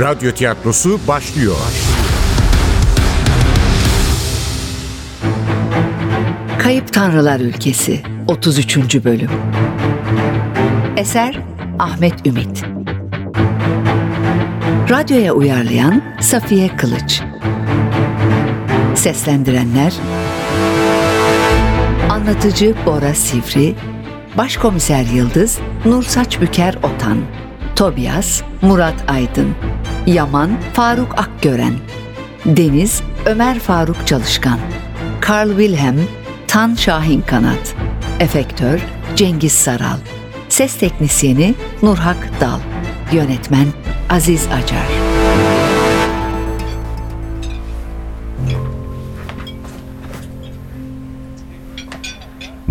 Radyo 0.00 0.32
tiyatrosu 0.32 1.00
başlıyor. 1.08 1.56
Kayıp 6.58 6.92
Tanrılar 6.92 7.40
Ülkesi 7.40 8.00
33. 8.28 9.04
Bölüm 9.04 9.30
Eser 10.96 11.42
Ahmet 11.78 12.26
Ümit 12.26 12.64
Radyoya 14.90 15.32
uyarlayan 15.32 16.02
Safiye 16.20 16.76
Kılıç 16.76 17.22
Seslendirenler 18.94 19.94
Anlatıcı 22.10 22.74
Bora 22.86 23.14
Sivri 23.14 23.74
Başkomiser 24.36 25.04
Yıldız 25.04 25.58
Nur 25.84 26.02
Saçbüker 26.02 26.74
Otan 26.74 27.18
Tobias 27.78 28.42
Murat 28.62 28.94
Aydın 29.08 29.54
Yaman 30.06 30.50
Faruk 30.72 31.18
Akgören 31.18 31.74
Deniz 32.44 33.02
Ömer 33.26 33.58
Faruk 33.58 34.06
Çalışkan 34.06 34.58
Carl 35.28 35.48
Wilhelm 35.48 36.00
Tan 36.46 36.74
Şahin 36.74 37.20
Kanat 37.20 37.74
Efektör 38.20 38.80
Cengiz 39.16 39.52
Saral 39.52 39.98
Ses 40.48 40.78
Teknisyeni 40.78 41.54
Nurhak 41.82 42.40
Dal 42.40 42.60
Yönetmen 43.12 43.66
Aziz 44.10 44.46
Acar 44.46 44.88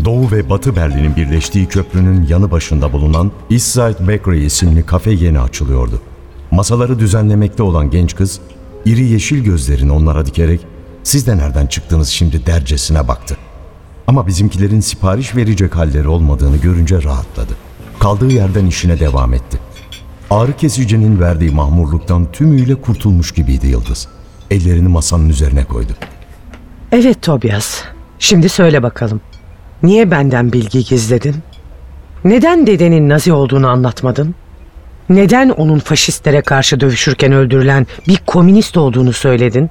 Doğu 0.07 0.31
ve 0.31 0.49
Batı 0.49 0.75
Berlin'in 0.75 1.15
birleştiği 1.15 1.65
köprünün 1.65 2.27
yanı 2.29 2.51
başında 2.51 2.93
bulunan 2.93 3.31
East 3.51 3.65
Side 3.65 4.07
Bakery 4.07 4.45
isimli 4.45 4.85
kafe 4.85 5.11
yeni 5.11 5.39
açılıyordu. 5.39 6.01
Masaları 6.51 6.99
düzenlemekte 6.99 7.63
olan 7.63 7.89
genç 7.89 8.15
kız, 8.15 8.39
iri 8.85 9.03
yeşil 9.03 9.43
gözlerini 9.43 9.91
onlara 9.91 10.25
dikerek 10.25 10.61
''Siz 11.03 11.27
de 11.27 11.37
nereden 11.37 11.67
çıktınız 11.67 12.09
şimdi?'' 12.09 12.45
dercesine 12.45 13.07
baktı. 13.07 13.37
Ama 14.07 14.27
bizimkilerin 14.27 14.79
sipariş 14.79 15.35
verecek 15.35 15.75
halleri 15.75 16.07
olmadığını 16.07 16.57
görünce 16.57 17.03
rahatladı. 17.03 17.53
Kaldığı 17.99 18.31
yerden 18.31 18.65
işine 18.65 18.99
devam 18.99 19.33
etti. 19.33 19.59
Ağrı 20.29 20.57
kesicinin 20.57 21.19
verdiği 21.19 21.51
mahmurluktan 21.51 22.31
tümüyle 22.31 22.75
kurtulmuş 22.75 23.31
gibiydi 23.31 23.67
Yıldız. 23.67 24.07
Ellerini 24.51 24.87
masanın 24.87 25.29
üzerine 25.29 25.65
koydu. 25.65 25.91
Evet 26.91 27.21
Tobias. 27.21 27.81
Şimdi 28.19 28.49
söyle 28.49 28.83
bakalım. 28.83 29.21
Niye 29.83 30.11
benden 30.11 30.53
bilgi 30.53 30.83
gizledin? 30.85 31.35
Neden 32.23 32.67
dedenin 32.67 33.09
Nazi 33.09 33.33
olduğunu 33.33 33.67
anlatmadın? 33.67 34.35
Neden 35.09 35.49
onun 35.49 35.79
faşistlere 35.79 36.41
karşı 36.41 36.79
dövüşürken 36.79 37.31
öldürülen 37.31 37.87
bir 38.07 38.17
komünist 38.27 38.77
olduğunu 38.77 39.13
söyledin? 39.13 39.69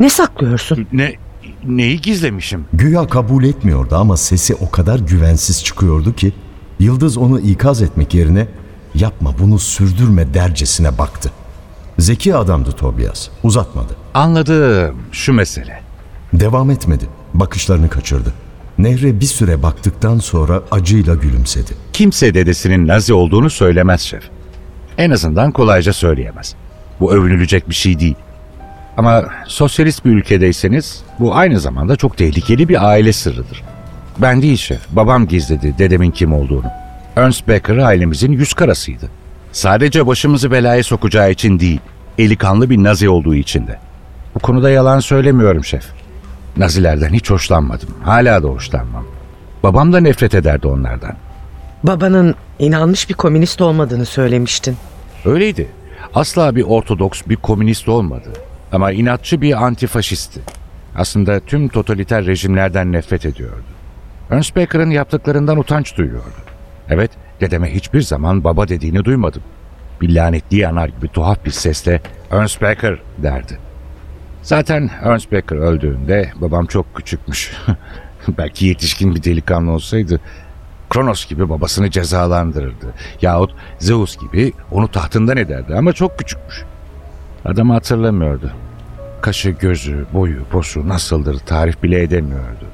Ne 0.00 0.10
saklıyorsun? 0.10 0.86
Ne 0.92 1.12
neyi 1.66 2.00
gizlemişim? 2.00 2.64
Güya 2.72 3.06
kabul 3.06 3.44
etmiyordu 3.44 3.96
ama 3.96 4.16
sesi 4.16 4.54
o 4.54 4.70
kadar 4.70 4.98
güvensiz 4.98 5.64
çıkıyordu 5.64 6.14
ki 6.14 6.32
Yıldız 6.78 7.16
onu 7.16 7.40
ikaz 7.40 7.82
etmek 7.82 8.14
yerine 8.14 8.46
yapma 8.94 9.34
bunu 9.38 9.58
sürdürme 9.58 10.34
dercesine 10.34 10.98
baktı. 10.98 11.30
Zeki 11.98 12.34
adamdı 12.36 12.72
Tobias. 12.72 13.28
Uzatmadı. 13.42 13.96
Anladım 14.14 14.96
şu 15.12 15.32
mesele. 15.32 15.80
Devam 16.32 16.70
etmedi. 16.70 17.04
Bakışlarını 17.34 17.88
kaçırdı. 17.88 18.32
Nehre 18.78 19.20
bir 19.20 19.26
süre 19.26 19.62
baktıktan 19.62 20.18
sonra 20.18 20.62
acıyla 20.70 21.14
gülümsedi. 21.14 21.72
Kimse 21.92 22.34
dedesinin 22.34 22.88
Nazi 22.88 23.12
olduğunu 23.14 23.50
söylemez 23.50 24.00
şef. 24.00 24.22
En 24.98 25.10
azından 25.10 25.52
kolayca 25.52 25.92
söyleyemez. 25.92 26.54
Bu 27.00 27.12
övünülecek 27.12 27.68
bir 27.68 27.74
şey 27.74 28.00
değil. 28.00 28.14
Ama 28.96 29.24
sosyalist 29.46 30.04
bir 30.04 30.10
ülkedeyseniz 30.10 31.02
bu 31.18 31.34
aynı 31.34 31.60
zamanda 31.60 31.96
çok 31.96 32.16
tehlikeli 32.16 32.68
bir 32.68 32.88
aile 32.88 33.12
sırrıdır. 33.12 33.62
Ben 34.18 34.42
değil 34.42 34.56
şef, 34.56 34.80
babam 34.90 35.26
gizledi 35.26 35.74
dedemin 35.78 36.10
kim 36.10 36.32
olduğunu. 36.32 36.66
Ernst 37.16 37.48
Becker 37.48 37.76
ailemizin 37.76 38.32
yüz 38.32 38.54
karasıydı. 38.54 39.10
Sadece 39.52 40.06
başımızı 40.06 40.50
belaya 40.50 40.82
sokacağı 40.82 41.30
için 41.30 41.60
değil, 41.60 41.80
eli 42.18 42.36
kanlı 42.36 42.70
bir 42.70 42.82
Nazi 42.82 43.08
olduğu 43.08 43.34
için 43.34 43.66
de. 43.66 43.78
Bu 44.34 44.38
konuda 44.38 44.70
yalan 44.70 45.00
söylemiyorum 45.00 45.64
şef. 45.64 46.03
Nazilerden 46.56 47.12
hiç 47.12 47.30
hoşlanmadım. 47.30 47.88
Hala 48.02 48.42
da 48.42 48.48
hoşlanmam. 48.48 49.04
Babam 49.62 49.92
da 49.92 50.00
nefret 50.00 50.34
ederdi 50.34 50.66
onlardan. 50.66 51.16
Babanın 51.84 52.34
inanmış 52.58 53.08
bir 53.08 53.14
komünist 53.14 53.60
olmadığını 53.60 54.06
söylemiştin. 54.06 54.76
Öyleydi. 55.24 55.68
Asla 56.14 56.56
bir 56.56 56.62
ortodoks, 56.62 57.22
bir 57.28 57.36
komünist 57.36 57.88
olmadı. 57.88 58.28
Ama 58.72 58.92
inatçı 58.92 59.40
bir 59.40 59.64
antifaşisti. 59.64 60.40
Aslında 60.96 61.40
tüm 61.40 61.68
totaliter 61.68 62.26
rejimlerden 62.26 62.92
nefret 62.92 63.26
ediyordu. 63.26 63.64
Ernst 64.30 64.56
Becker'ın 64.56 64.90
yaptıklarından 64.90 65.58
utanç 65.58 65.96
duyuyordu. 65.98 66.34
Evet, 66.88 67.10
dedeme 67.40 67.74
hiçbir 67.74 68.00
zaman 68.00 68.44
baba 68.44 68.68
dediğini 68.68 69.04
duymadım. 69.04 69.42
Bir 70.00 70.14
lanetli 70.14 70.56
yanar 70.56 70.88
gibi 70.88 71.08
tuhaf 71.08 71.44
bir 71.44 71.50
sesle 71.50 72.00
Ernst 72.30 72.62
Becker 72.62 72.98
derdi. 73.18 73.58
Zaten 74.44 74.90
Ernst 75.02 75.32
Becker 75.32 75.56
öldüğünde 75.56 76.32
babam 76.36 76.66
çok 76.66 76.94
küçükmüş. 76.94 77.52
Belki 78.38 78.66
yetişkin 78.66 79.14
bir 79.14 79.24
delikanlı 79.24 79.70
olsaydı 79.70 80.20
Kronos 80.90 81.26
gibi 81.26 81.48
babasını 81.48 81.90
cezalandırırdı. 81.90 82.94
Yahut 83.22 83.54
Zeus 83.78 84.16
gibi 84.16 84.52
onu 84.70 84.88
tahtından 84.88 85.36
ederdi 85.36 85.74
ama 85.74 85.92
çok 85.92 86.18
küçükmüş. 86.18 86.62
Adamı 87.44 87.72
hatırlamıyordu. 87.72 88.50
Kaşı, 89.20 89.50
gözü, 89.50 90.06
boyu, 90.12 90.44
posu 90.44 90.88
nasıldır 90.88 91.38
tarif 91.38 91.82
bile 91.82 92.02
edemiyordu. 92.02 92.64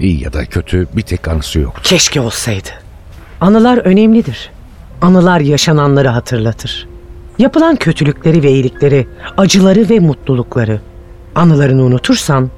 İyi 0.00 0.22
ya 0.24 0.32
da 0.32 0.44
kötü 0.44 0.86
bir 0.96 1.02
tek 1.02 1.28
anısı 1.28 1.60
yoktu. 1.60 1.80
Keşke 1.84 2.20
olsaydı. 2.20 2.68
Anılar 3.40 3.78
önemlidir. 3.78 4.50
Anılar 5.02 5.40
yaşananları 5.40 6.08
hatırlatır. 6.08 6.88
Yapılan 7.38 7.76
kötülükleri 7.76 8.42
ve 8.42 8.50
iyilikleri, 8.50 9.06
acıları 9.36 9.90
ve 9.90 9.98
mutlulukları. 9.98 10.80
Anılarını 11.36 11.82
unutursan, 11.82 12.50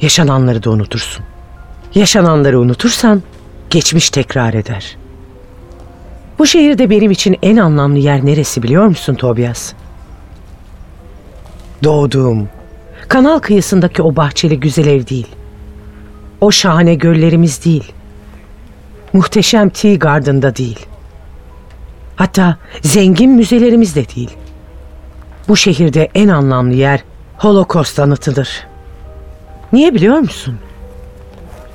yaşananları 0.00 0.62
da 0.62 0.70
unutursun. 0.70 1.24
Yaşananları 1.94 2.60
unutursan, 2.60 3.22
geçmiş 3.70 4.10
tekrar 4.10 4.54
eder. 4.54 4.96
Bu 6.38 6.46
şehirde 6.46 6.90
benim 6.90 7.10
için 7.10 7.36
en 7.42 7.56
anlamlı 7.56 7.98
yer 7.98 8.26
neresi 8.26 8.62
biliyor 8.62 8.86
musun 8.86 9.14
Tobias? 9.14 9.72
Doğduğum, 11.84 12.48
kanal 13.08 13.38
kıyısındaki 13.38 14.02
o 14.02 14.16
bahçeli 14.16 14.60
güzel 14.60 14.86
ev 14.86 15.06
değil. 15.06 15.28
O 16.40 16.50
şahane 16.50 16.94
göllerimiz 16.94 17.64
değil. 17.64 17.92
Muhteşem 19.12 19.68
Tea 19.68 19.94
Garden'da 19.94 20.56
değil. 20.56 20.86
Hatta 22.16 22.56
zengin 22.82 23.30
müzelerimiz 23.30 23.96
de 23.96 24.08
değil. 24.16 24.30
Bu 25.48 25.56
şehirde 25.56 26.08
en 26.14 26.28
anlamlı 26.28 26.74
yer 26.74 27.09
Holocaust 27.40 27.98
anıtıdır. 27.98 28.66
Niye 29.72 29.94
biliyor 29.94 30.18
musun? 30.18 30.58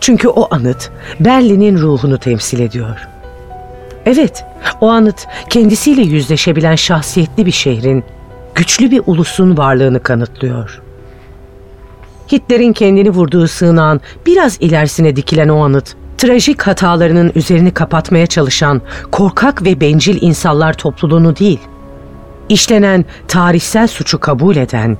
Çünkü 0.02 0.28
o 0.28 0.48
anıt 0.56 0.92
Berlin'in 1.20 1.78
ruhunu 1.78 2.18
temsil 2.18 2.59
ediyor. 2.59 3.08
Evet, 4.06 4.46
o 4.81 4.90
anıt 4.90 5.28
kendisiyle 5.50 6.02
yüzleşebilen 6.02 6.75
şahsiyetli 6.75 7.46
bir 7.46 7.52
şehrin, 7.52 8.04
güçlü 8.56 8.92
bir 8.92 9.02
ulusun 9.06 9.58
varlığını 9.58 10.04
kanıtlıyor. 10.04 10.81
Hitler'in 12.31 12.74
kendini 12.74 13.10
vurduğu 13.10 13.48
sığınağın 13.48 14.01
biraz 14.25 14.57
ilerisine 14.62 15.16
dikilen 15.16 15.50
o 15.50 15.66
anıt, 15.66 15.95
trajik 16.18 16.62
hatalarının 16.62 17.31
üzerini 17.36 17.72
kapatmaya 17.72 18.28
çalışan 18.28 18.81
korkak 19.12 19.66
ve 19.66 19.81
bencil 19.81 20.22
insanlar 20.22 20.74
topluluğunu 20.74 21.36
değil, 21.36 21.60
işlenen 22.50 23.06
tarihsel 23.28 23.88
suçu 23.88 24.19
kabul 24.19 24.56
eden, 24.56 24.98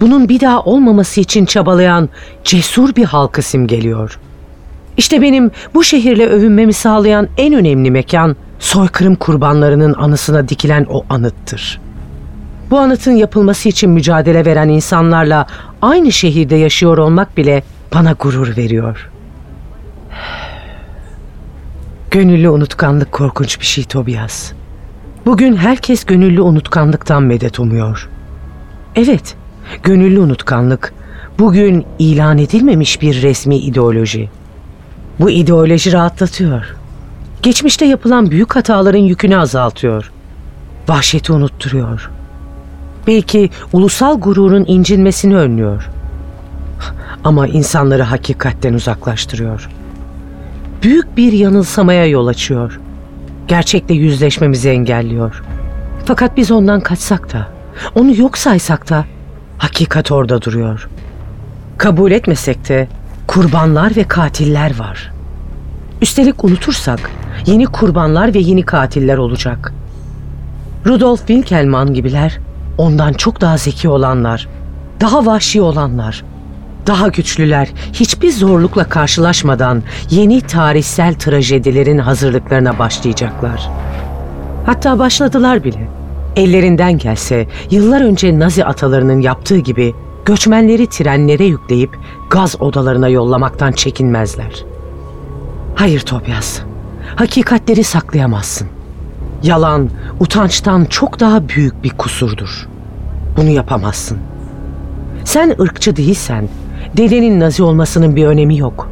bunun 0.00 0.28
bir 0.28 0.40
daha 0.40 0.62
olmaması 0.62 1.20
için 1.20 1.44
çabalayan 1.44 2.08
cesur 2.44 2.96
bir 2.96 3.04
halkı 3.04 3.42
simgeliyor. 3.42 4.18
İşte 4.96 5.22
benim 5.22 5.50
bu 5.74 5.84
şehirle 5.84 6.26
övünmemi 6.26 6.72
sağlayan 6.72 7.28
en 7.36 7.54
önemli 7.54 7.90
mekan 7.90 8.36
soykırım 8.58 9.14
kurbanlarının 9.14 9.94
anısına 9.94 10.48
dikilen 10.48 10.86
o 10.90 11.04
anıttır. 11.10 11.80
Bu 12.70 12.78
anıtın 12.78 13.12
yapılması 13.12 13.68
için 13.68 13.90
mücadele 13.90 14.44
veren 14.44 14.68
insanlarla 14.68 15.46
aynı 15.82 16.12
şehirde 16.12 16.56
yaşıyor 16.56 16.98
olmak 16.98 17.36
bile 17.36 17.62
bana 17.94 18.12
gurur 18.12 18.56
veriyor. 18.56 19.10
Gönüllü 22.10 22.48
unutkanlık 22.48 23.12
korkunç 23.12 23.60
bir 23.60 23.64
şey 23.64 23.84
Tobias. 23.84 24.52
Bugün 25.26 25.56
herkes 25.56 26.04
gönüllü 26.04 26.40
unutkanlıktan 26.40 27.22
medet 27.22 27.60
umuyor. 27.60 28.08
Evet, 28.96 29.36
gönüllü 29.82 30.20
unutkanlık 30.20 30.92
bugün 31.38 31.86
ilan 31.98 32.38
edilmemiş 32.38 33.02
bir 33.02 33.22
resmi 33.22 33.56
ideoloji. 33.56 34.30
Bu 35.20 35.30
ideoloji 35.30 35.92
rahatlatıyor. 35.92 36.76
Geçmişte 37.42 37.84
yapılan 37.84 38.30
büyük 38.30 38.56
hataların 38.56 38.98
yükünü 38.98 39.36
azaltıyor. 39.36 40.12
Vahşeti 40.88 41.32
unutturuyor. 41.32 42.10
Belki 43.06 43.50
ulusal 43.72 44.20
gururun 44.20 44.64
incinmesini 44.68 45.36
önlüyor. 45.36 45.88
Ama 47.24 47.46
insanları 47.46 48.02
hakikatten 48.02 48.74
uzaklaştırıyor. 48.74 49.68
Büyük 50.82 51.16
bir 51.16 51.32
yanılsamaya 51.32 52.06
yol 52.06 52.26
açıyor. 52.26 52.80
Gerçekle 53.48 53.94
yüzleşmemizi 53.94 54.70
engelliyor. 54.70 55.42
Fakat 56.04 56.36
biz 56.36 56.50
ondan 56.50 56.80
kaçsak 56.80 57.32
da, 57.32 57.48
onu 57.94 58.16
yok 58.16 58.38
saysak 58.38 58.90
da 58.90 59.04
hakikat 59.62 60.12
orada 60.12 60.42
duruyor. 60.42 60.88
Kabul 61.78 62.10
etmesek 62.10 62.68
de 62.68 62.88
kurbanlar 63.26 63.96
ve 63.96 64.04
katiller 64.04 64.78
var. 64.78 65.12
Üstelik 66.00 66.44
unutursak 66.44 67.10
yeni 67.46 67.66
kurbanlar 67.66 68.34
ve 68.34 68.38
yeni 68.38 68.62
katiller 68.62 69.16
olacak. 69.16 69.72
Rudolf 70.86 71.18
Wilkelmann 71.18 71.94
gibiler 71.94 72.38
ondan 72.78 73.12
çok 73.12 73.40
daha 73.40 73.56
zeki 73.56 73.88
olanlar, 73.88 74.48
daha 75.00 75.26
vahşi 75.26 75.60
olanlar, 75.60 76.24
daha 76.86 77.08
güçlüler 77.08 77.68
hiçbir 77.92 78.32
zorlukla 78.32 78.84
karşılaşmadan 78.84 79.82
yeni 80.10 80.40
tarihsel 80.40 81.14
trajedilerin 81.14 81.98
hazırlıklarına 81.98 82.78
başlayacaklar. 82.78 83.70
Hatta 84.66 84.98
başladılar 84.98 85.64
bile. 85.64 86.01
Ellerinden 86.36 86.98
gelse 86.98 87.46
yıllar 87.70 88.00
önce 88.00 88.38
Nazi 88.38 88.64
atalarının 88.64 89.20
yaptığı 89.20 89.58
gibi 89.58 89.94
göçmenleri 90.24 90.86
trenlere 90.86 91.44
yükleyip 91.44 91.98
gaz 92.30 92.62
odalarına 92.62 93.08
yollamaktan 93.08 93.72
çekinmezler. 93.72 94.64
Hayır 95.74 96.00
Tobias, 96.00 96.60
hakikatleri 97.16 97.84
saklayamazsın. 97.84 98.68
Yalan, 99.42 99.90
utançtan 100.20 100.84
çok 100.84 101.20
daha 101.20 101.48
büyük 101.48 101.84
bir 101.84 101.90
kusurdur. 101.90 102.68
Bunu 103.36 103.50
yapamazsın. 103.50 104.18
Sen 105.24 105.56
ırkçı 105.60 105.96
değilsen, 105.96 106.48
dedenin 106.96 107.40
Nazi 107.40 107.62
olmasının 107.62 108.16
bir 108.16 108.26
önemi 108.26 108.58
yok. 108.58 108.88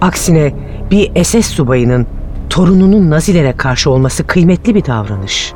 Aksine 0.00 0.54
bir 0.90 1.24
SS 1.24 1.46
subayının 1.46 2.06
torununun 2.50 3.10
Nazilere 3.10 3.52
karşı 3.52 3.90
olması 3.90 4.26
kıymetli 4.26 4.74
bir 4.74 4.84
davranış. 4.84 5.54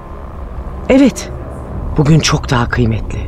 Evet, 0.91 1.29
bugün 1.99 2.21
çok 2.21 2.51
daha 2.51 2.69
kıymetli. 2.69 3.19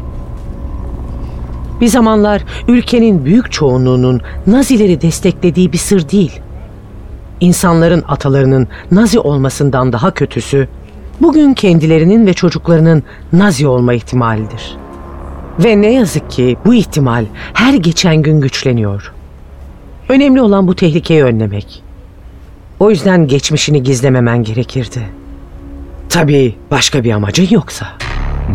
Bir 1.81 1.87
zamanlar 1.87 2.45
ülkenin 2.69 3.25
büyük 3.25 3.53
çoğunluğunun 3.53 4.21
Nazileri 4.47 5.01
desteklediği 5.01 5.73
bir 5.73 5.79
sır 5.79 6.09
değil. 6.09 6.41
İnsanların 7.41 8.05
atalarının 8.09 8.69
Nazi 8.91 9.19
olmasından 9.19 9.93
daha 9.93 10.15
kötüsü, 10.15 10.69
bugün 11.21 11.55
kendilerinin 11.55 12.27
ve 12.27 12.35
çocuklarının 12.35 13.03
Nazi 13.33 13.67
olma 13.67 13.95
ihtimalidir. 13.95 14.77
Ve 15.65 15.81
ne 15.81 15.93
yazık 15.93 16.31
ki 16.31 16.57
bu 16.65 16.75
ihtimal 16.75 17.25
her 17.55 17.75
geçen 17.75 18.17
gün 18.23 18.41
güçleniyor. 18.41 19.13
Önemli 20.09 20.41
olan 20.41 20.69
bu 20.69 20.75
tehlikeyi 20.75 21.25
önlemek. 21.25 21.83
O 22.81 22.91
yüzden 22.91 23.27
geçmişini 23.27 23.83
gizlememen 23.83 24.43
gerekirdi. 24.43 25.22
Tabii 26.13 26.55
başka 26.71 27.05
bir 27.05 27.13
amacın 27.13 27.47
yoksa. 27.51 27.87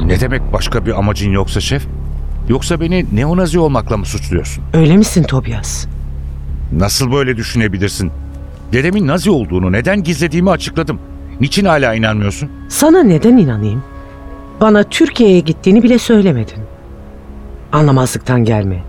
Ne 0.06 0.19
demek 0.19 0.54
başka 0.54 0.86
bir 0.86 1.00
amacın 1.00 1.31
yoksa 1.31 1.59
şef? 1.62 1.88
Yoksa 2.50 2.81
beni 2.81 3.06
neonazi 3.13 3.59
olmakla 3.59 3.98
mı 3.98 4.06
suçluyorsun? 4.06 4.63
Öyle 4.74 4.98
misin 4.98 5.24
Tobias? 5.24 5.86
Nasıl 6.74 7.12
böyle 7.12 7.38
düşünebilirsin? 7.38 8.12
Dedemin 8.74 9.07
nazi 9.07 9.30
olduğunu 9.30 9.71
neden 9.71 10.04
gizlediğimi 10.04 10.50
açıkladım. 10.50 11.00
Niçin 11.42 11.65
hala 11.65 11.94
inanmıyorsun? 11.94 12.50
Sana 12.69 13.04
neden 13.04 13.38
inanayım? 13.38 13.83
Bana 14.62 14.83
Türkiye'ye 14.83 15.39
gittiğini 15.39 15.83
bile 15.83 16.00
söylemedin. 16.00 16.63
Anlamazlıktan 17.71 18.44
gelme. 18.44 18.83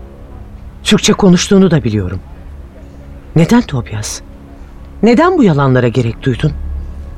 Türkçe 0.83 1.13
konuştuğunu 1.13 1.71
da 1.71 1.83
biliyorum. 1.83 2.19
Neden 3.35 3.61
Tobias? 3.61 4.21
Neden 5.03 5.37
bu 5.37 5.43
yalanlara 5.43 5.87
gerek 5.87 6.23
duydun? 6.23 6.51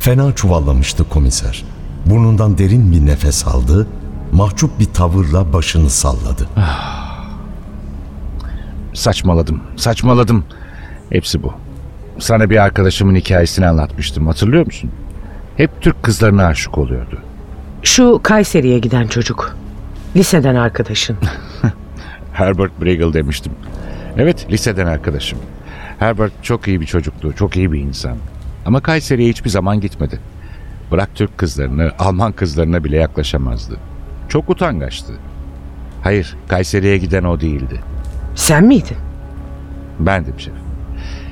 Fena 0.02 0.36
çuvallamıştı 0.36 1.10
komiser. 1.10 1.64
Burnundan 2.06 2.58
derin 2.58 2.92
bir 2.92 3.06
nefes 3.06 3.48
aldı, 3.48 3.88
mahcup 4.32 4.80
bir 4.80 4.86
tavırla 4.86 5.54
başını 5.54 5.90
salladı. 5.90 6.50
Saçmaladım, 8.94 9.62
saçmaladım. 9.76 10.46
Hepsi 11.10 11.44
bu. 11.44 11.54
Sana 12.20 12.50
bir 12.50 12.58
arkadaşımın 12.58 13.16
hikayesini 13.16 13.68
anlatmıştım 13.68 14.28
hatırlıyor 14.28 14.66
musun? 14.66 14.92
Hep 15.58 15.82
Türk 15.82 16.04
kızlarına 16.04 16.46
aşık 16.46 16.78
oluyordu. 16.78 17.20
Şu 17.84 18.20
Kayseri'ye 18.24 18.80
giden 18.80 19.08
çocuk. 19.08 19.58
Liseden 20.16 20.56
arkadaşın. 20.56 21.18
Herbert 22.34 22.82
Bregel 22.82 23.14
demiştim. 23.14 23.54
Evet, 24.18 24.48
liseden 24.52 24.86
arkadaşım. 24.88 25.40
Herbert 26.00 26.32
çok 26.44 26.68
iyi 26.68 26.82
bir 26.82 26.86
çocuktu, 26.86 27.34
çok 27.36 27.58
iyi 27.58 27.72
bir 27.72 27.80
insan. 27.80 28.18
Ama 28.66 28.80
Kayseri'ye 28.82 29.30
hiçbir 29.30 29.50
zaman 29.50 29.80
gitmedi. 29.82 30.20
Bırak 30.92 31.10
Türk 31.16 31.38
kızlarını, 31.38 31.92
Alman 32.00 32.32
kızlarına 32.32 32.84
bile 32.84 32.98
yaklaşamazdı. 32.98 33.78
Çok 34.30 34.50
utangaçtı. 34.50 35.14
Hayır, 36.04 36.36
Kayseri'ye 36.48 36.98
giden 36.98 37.24
o 37.24 37.40
değildi. 37.42 37.80
Sen 38.36 38.66
miydin? 38.66 38.98
Bendim 40.00 40.34
şef. 40.38 40.54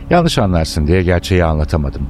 Yanlış 0.10 0.38
anlarsın 0.38 0.88
diye 0.88 1.04
gerçeği 1.04 1.44
anlatamadım. 1.44 2.02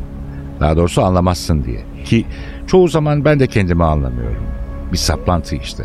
Daha 0.60 0.77
doğrusu 0.77 1.04
anlamazsın 1.04 1.63
diye. 1.63 1.81
Ki 2.06 2.25
çoğu 2.68 2.88
zaman 2.88 3.25
ben 3.25 3.39
de 3.39 3.48
kendimi 3.48 3.83
anlamıyorum. 3.83 4.44
Bir 4.92 4.98
saplantı 4.98 5.56
işte. 5.56 5.83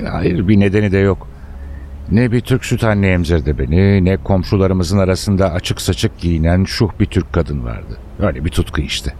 E, 0.00 0.04
Hayır 0.04 0.48
bir 0.48 0.60
nedeni 0.60 0.92
de 0.92 0.98
yok. 0.98 1.28
Ne 2.12 2.32
bir 2.32 2.40
Türk 2.40 2.64
süt 2.64 2.84
anne 2.84 3.08
emzirdi 3.08 3.58
beni 3.58 4.04
ne 4.04 4.16
komşularımızın 4.16 4.98
arasında 4.98 5.52
açık 5.52 5.80
saçık 5.80 6.18
giyinen 6.18 6.64
şuh 6.64 6.90
bir 7.00 7.06
Türk 7.06 7.32
kadın 7.32 7.64
vardı. 7.64 7.98
Öyle 8.20 8.44
bir 8.44 8.50
tutku 8.50 8.80
işte. 8.80 9.14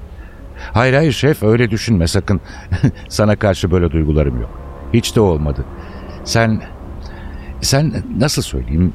Hayır 0.72 0.94
hayır 0.94 1.12
şef 1.12 1.42
öyle 1.42 1.70
düşünme 1.70 2.06
sakın. 2.06 2.40
Sana 3.08 3.36
karşı 3.36 3.70
böyle 3.70 3.90
duygularım 3.90 4.40
yok. 4.40 4.50
Hiç 4.92 5.16
de 5.16 5.20
olmadı. 5.20 5.64
Sen 6.24 6.62
sen 7.60 8.02
nasıl 8.18 8.42
söyleyeyim? 8.42 8.92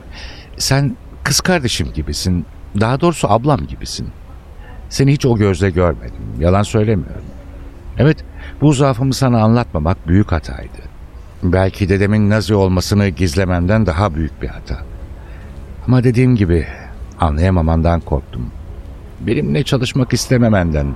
Sen 0.58 0.98
kız 1.24 1.42
kardeşim 1.42 1.88
gibisin. 1.94 2.46
Daha 2.80 3.02
doğrusu 3.02 3.32
ablam 3.32 3.68
gibisin. 3.68 4.10
Seni 4.90 5.12
hiç 5.12 5.26
o 5.26 5.38
gözle 5.38 5.70
görmedim. 5.70 6.24
Yalan 6.40 6.64
söylemiyorum. 6.64 7.26
Evet, 7.98 8.18
bu 8.62 8.74
zaafımı 8.74 9.14
sana 9.14 9.42
anlatmamak 9.44 10.08
büyük 10.08 10.32
hataydı. 10.32 10.82
Belki 11.44 11.90
dedemin 11.90 12.30
Nazi 12.30 12.54
olmasını 12.54 13.08
gizlememden 13.08 13.86
daha 13.86 14.16
büyük 14.16 14.42
bir 14.42 14.48
hata. 14.48 14.78
Ama 15.88 16.04
dediğim 16.04 16.36
gibi 16.36 16.68
anlayamamandan 17.20 18.00
korktum. 18.00 18.52
Benimle 19.28 19.64
çalışmak 19.64 20.14
istememenden. 20.14 20.94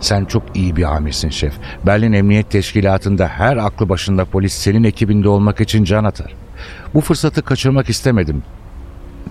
Sen 0.00 0.24
çok 0.24 0.42
iyi 0.54 0.76
bir 0.76 0.96
amirsin 0.96 1.28
şef. 1.30 1.54
Berlin 1.86 2.12
Emniyet 2.12 2.50
Teşkilatı'nda 2.50 3.28
her 3.28 3.56
aklı 3.56 3.88
başında 3.88 4.24
polis 4.24 4.52
senin 4.52 4.84
ekibinde 4.84 5.28
olmak 5.28 5.60
için 5.60 5.84
can 5.84 6.04
atar. 6.04 6.34
Bu 6.94 7.00
fırsatı 7.00 7.42
kaçırmak 7.42 7.88
istemedim. 7.88 8.42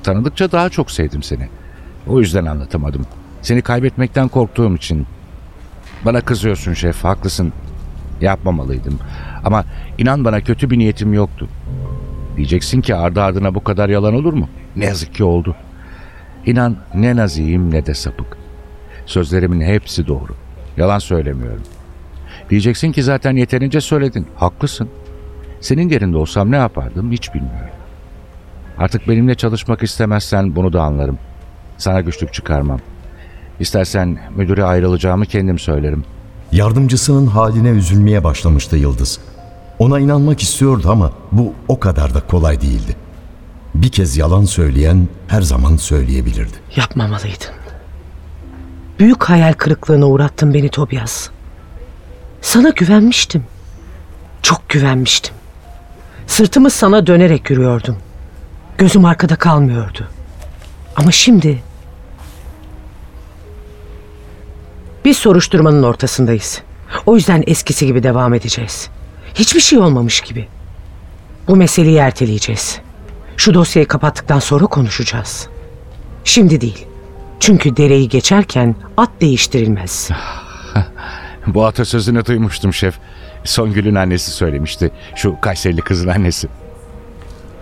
Tanıdıkça 0.03 0.51
daha 0.51 0.69
çok 0.69 0.91
sevdim 0.91 1.23
seni. 1.23 1.49
O 2.07 2.19
yüzden 2.19 2.45
anlatamadım. 2.45 3.05
Seni 3.41 3.61
kaybetmekten 3.61 4.27
korktuğum 4.27 4.75
için. 4.75 5.07
Bana 6.05 6.21
kızıyorsun 6.21 6.73
şef, 6.73 7.03
haklısın. 7.03 7.53
Yapmamalıydım. 8.21 8.99
Ama 9.45 9.65
inan 9.97 10.25
bana 10.25 10.41
kötü 10.41 10.69
bir 10.69 10.77
niyetim 10.77 11.13
yoktu. 11.13 11.47
Diyeceksin 12.37 12.81
ki 12.81 12.95
ardı 12.95 13.21
ardına 13.21 13.55
bu 13.55 13.63
kadar 13.63 13.89
yalan 13.89 14.13
olur 14.13 14.33
mu? 14.33 14.49
Ne 14.75 14.85
yazık 14.85 15.13
ki 15.13 15.23
oldu. 15.23 15.55
İnan 16.45 16.77
ne 16.93 17.15
naziyim 17.15 17.73
ne 17.73 17.85
de 17.85 17.93
sapık. 17.93 18.37
Sözlerimin 19.05 19.61
hepsi 19.61 20.07
doğru. 20.07 20.35
Yalan 20.77 20.99
söylemiyorum. 20.99 21.63
Diyeceksin 22.49 22.91
ki 22.91 23.03
zaten 23.03 23.35
yeterince 23.35 23.81
söyledin. 23.81 24.27
Haklısın. 24.35 24.89
Senin 25.61 25.89
yerinde 25.89 26.17
olsam 26.17 26.51
ne 26.51 26.55
yapardım 26.55 27.11
hiç 27.11 27.33
bilmiyorum. 27.33 27.69
Artık 28.77 29.07
benimle 29.07 29.35
çalışmak 29.35 29.83
istemezsen 29.83 30.55
bunu 30.55 30.73
da 30.73 30.81
anlarım. 30.81 31.17
Sana 31.77 32.01
güçlük 32.01 32.33
çıkarmam. 32.33 32.79
İstersen 33.59 34.19
müdüre 34.35 34.63
ayrılacağımı 34.63 35.25
kendim 35.25 35.59
söylerim. 35.59 36.03
Yardımcısının 36.51 37.27
haline 37.27 37.69
üzülmeye 37.69 38.23
başlamıştı 38.23 38.77
Yıldız. 38.77 39.19
Ona 39.79 39.99
inanmak 39.99 40.41
istiyordu 40.41 40.87
ama 40.91 41.11
bu 41.31 41.53
o 41.67 41.79
kadar 41.79 42.13
da 42.13 42.19
kolay 42.27 42.61
değildi. 42.61 42.95
Bir 43.75 43.89
kez 43.89 44.17
yalan 44.17 44.45
söyleyen 44.45 45.07
her 45.27 45.41
zaman 45.41 45.77
söyleyebilirdi. 45.77 46.57
Yapmamalıydın. 46.75 47.55
Büyük 48.99 49.23
hayal 49.23 49.53
kırıklığına 49.53 50.05
uğrattın 50.05 50.53
beni 50.53 50.69
Tobias. 50.69 51.29
Sana 52.41 52.69
güvenmiştim. 52.69 53.43
Çok 54.41 54.69
güvenmiştim. 54.69 55.35
Sırtımı 56.27 56.69
sana 56.69 57.07
dönerek 57.07 57.49
yürüyordum. 57.49 57.97
Gözüm 58.77 59.05
arkada 59.05 59.35
kalmıyordu. 59.35 60.07
Ama 60.95 61.11
şimdi... 61.11 61.63
Biz 65.05 65.17
soruşturmanın 65.17 65.83
ortasındayız. 65.83 66.61
O 67.05 67.15
yüzden 67.15 67.43
eskisi 67.47 67.85
gibi 67.85 68.03
devam 68.03 68.33
edeceğiz. 68.33 68.89
Hiçbir 69.33 69.59
şey 69.59 69.79
olmamış 69.79 70.21
gibi. 70.21 70.47
Bu 71.47 71.55
meseleyi 71.55 71.97
erteleyeceğiz. 71.97 72.84
Şu 73.37 73.53
dosyayı 73.53 73.87
kapattıktan 73.87 74.39
sonra 74.39 74.65
konuşacağız. 74.65 75.47
Şimdi 76.23 76.61
değil. 76.61 76.85
Çünkü 77.39 77.77
dereyi 77.77 78.09
geçerken 78.09 78.75
at 78.97 79.09
değiştirilmez. 79.21 80.09
Bu 81.47 81.65
atasözünü 81.65 82.25
duymuştum 82.25 82.73
şef. 82.73 82.99
Songül'ün 83.43 83.95
annesi 83.95 84.31
söylemişti. 84.31 84.91
Şu 85.15 85.35
Kayserili 85.41 85.81
kızın 85.81 86.07
annesi. 86.07 86.47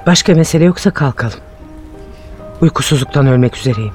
Başka 0.08 0.34
mesele 0.34 0.64
yoksa 0.64 0.92
kalkalım. 0.92 1.40
Uykusuzluktan 2.62 3.28
ölmek 3.28 3.58
üzereyim. 3.58 3.94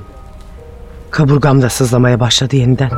Kaburgam 1.11 1.63
da 1.63 1.71
sızlamaya 1.71 2.21
başladı 2.21 2.57
yeniden. 2.57 2.91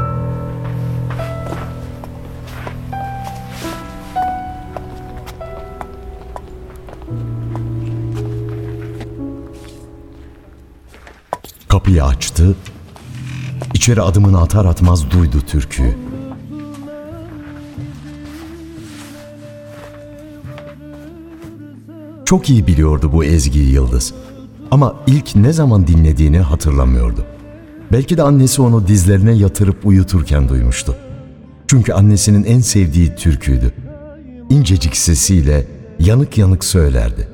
Kapıyı 11.90 12.04
açtı. 12.04 12.54
İçeri 13.74 14.02
adımını 14.02 14.40
atar 14.40 14.64
atmaz 14.64 15.10
duydu 15.10 15.40
türküyü. 15.46 15.96
Çok 22.24 22.50
iyi 22.50 22.66
biliyordu 22.66 23.10
bu 23.12 23.24
ezgiyi 23.24 23.72
Yıldız. 23.72 24.14
Ama 24.70 24.94
ilk 25.06 25.36
ne 25.36 25.52
zaman 25.52 25.86
dinlediğini 25.86 26.38
hatırlamıyordu. 26.38 27.24
Belki 27.92 28.16
de 28.16 28.22
annesi 28.22 28.62
onu 28.62 28.86
dizlerine 28.86 29.32
yatırıp 29.32 29.86
uyuturken 29.86 30.48
duymuştu. 30.48 30.96
Çünkü 31.66 31.92
annesinin 31.92 32.44
en 32.44 32.60
sevdiği 32.60 33.14
türküydü. 33.14 33.72
İncecik 34.50 34.96
sesiyle 34.96 35.66
yanık 35.98 36.38
yanık 36.38 36.64
söylerdi. 36.64 37.28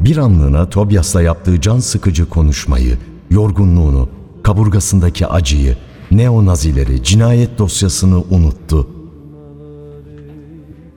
Bir 0.00 0.16
anlığına 0.16 0.68
Tobias'la 0.68 1.22
yaptığı 1.22 1.60
can 1.60 1.78
sıkıcı 1.78 2.28
konuşmayı, 2.28 2.98
yorgunluğunu, 3.30 4.08
kaburgasındaki 4.42 5.26
acıyı, 5.26 5.76
neonazileri, 6.10 7.02
cinayet 7.02 7.58
dosyasını 7.58 8.22
unuttu. 8.30 8.88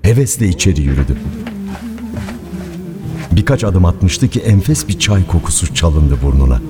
Hevesle 0.02 0.48
içeri 0.48 0.82
yürüdü. 0.82 1.18
Birkaç 3.32 3.64
adım 3.64 3.86
atmıştı 3.86 4.28
ki 4.28 4.40
enfes 4.40 4.88
bir 4.88 5.00
çay 5.00 5.28
kokusu 5.28 5.74
çalındı 5.74 6.18
burnuna. 6.24 6.62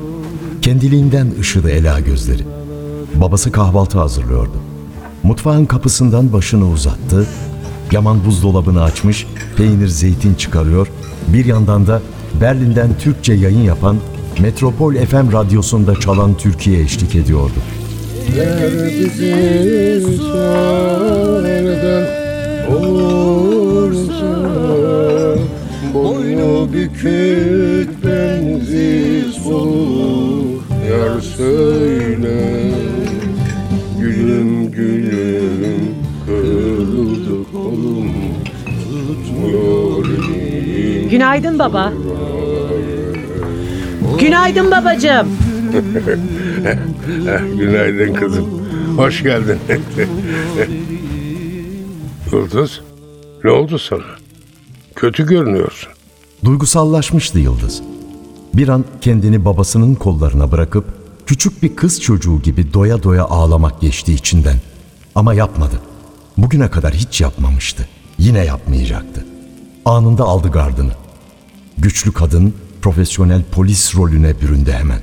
Kendiliğinden 0.62 1.27
ışıdı 1.39 1.70
Ela 1.70 2.00
gözleri. 2.00 2.44
Babası 3.15 3.51
kahvaltı 3.51 4.00
hazırlıyordu. 4.00 4.58
Mutfağın 5.24 5.65
kapısından 5.65 6.34
başını 6.34 6.70
uzattı. 6.70 7.27
Yaman 7.91 8.25
buzdolabını 8.25 8.84
açmış, 8.84 9.27
peynir 9.58 9.88
zeytin 9.88 10.34
çıkarıyor. 10.34 10.88
Bir 11.27 11.46
yandan 11.46 11.88
da 11.88 12.01
Berlin'den 12.41 12.98
Türkçe 12.98 13.34
yayın 13.34 13.63
yapan 13.63 13.98
Metropol 14.41 14.93
FM 14.93 15.31
radyosunda 15.33 16.00
çalan 16.00 16.38
Türkiye 16.38 16.81
eşlik 16.81 17.15
ediyordu. 17.15 17.53
Boynu 25.93 26.74
bükük 26.74 28.05
benziz 28.05 29.48
olur 29.48 30.62
Yar 30.89 31.21
söyle 31.21 32.71
Gülüm 34.00 34.71
gülüm 34.71 35.95
kırıldı 36.25 37.51
kolum 37.51 38.12
Tutmuyor 39.07 40.05
Günaydın 41.12 41.60
baba. 41.60 41.93
Günaydın 44.22 44.72
babacığım. 44.72 45.28
Günaydın 47.58 48.13
kızım. 48.13 48.48
Hoş 48.98 49.24
geldin. 49.24 49.60
Yıldız, 52.32 52.82
ne 53.44 53.51
oldu 53.51 53.80
sana? 53.80 54.04
Kötü 54.96 55.25
görünüyorsun. 55.28 55.90
Duygusallaşmıştı 56.46 57.40
Yıldız. 57.40 57.82
Bir 58.54 58.68
an 58.68 58.86
kendini 59.01 59.46
babasının 59.46 59.96
kollarına 59.96 60.51
bırakıp 60.51 60.86
küçük 61.25 61.63
bir 61.63 61.75
kız 61.75 62.01
çocuğu 62.01 62.42
gibi 62.42 62.74
doya 62.74 63.04
doya 63.04 63.24
ağlamak 63.25 63.82
geçti 63.82 64.13
içinden. 64.13 64.58
Ama 65.16 65.34
yapmadı. 65.34 65.75
Bugüne 66.38 66.70
kadar 66.70 66.94
hiç 66.94 67.22
yapmamıştı. 67.22 67.88
Yine 68.18 68.46
yapmayacaktı. 68.46 69.25
Anında 69.86 70.24
aldı 70.24 70.51
gardını. 70.51 70.92
Güçlü 71.78 72.12
kadın 72.12 72.54
profesyonel 72.82 73.42
polis 73.52 73.96
rolüne 73.96 74.42
büründü 74.42 74.72
hemen. 74.72 75.00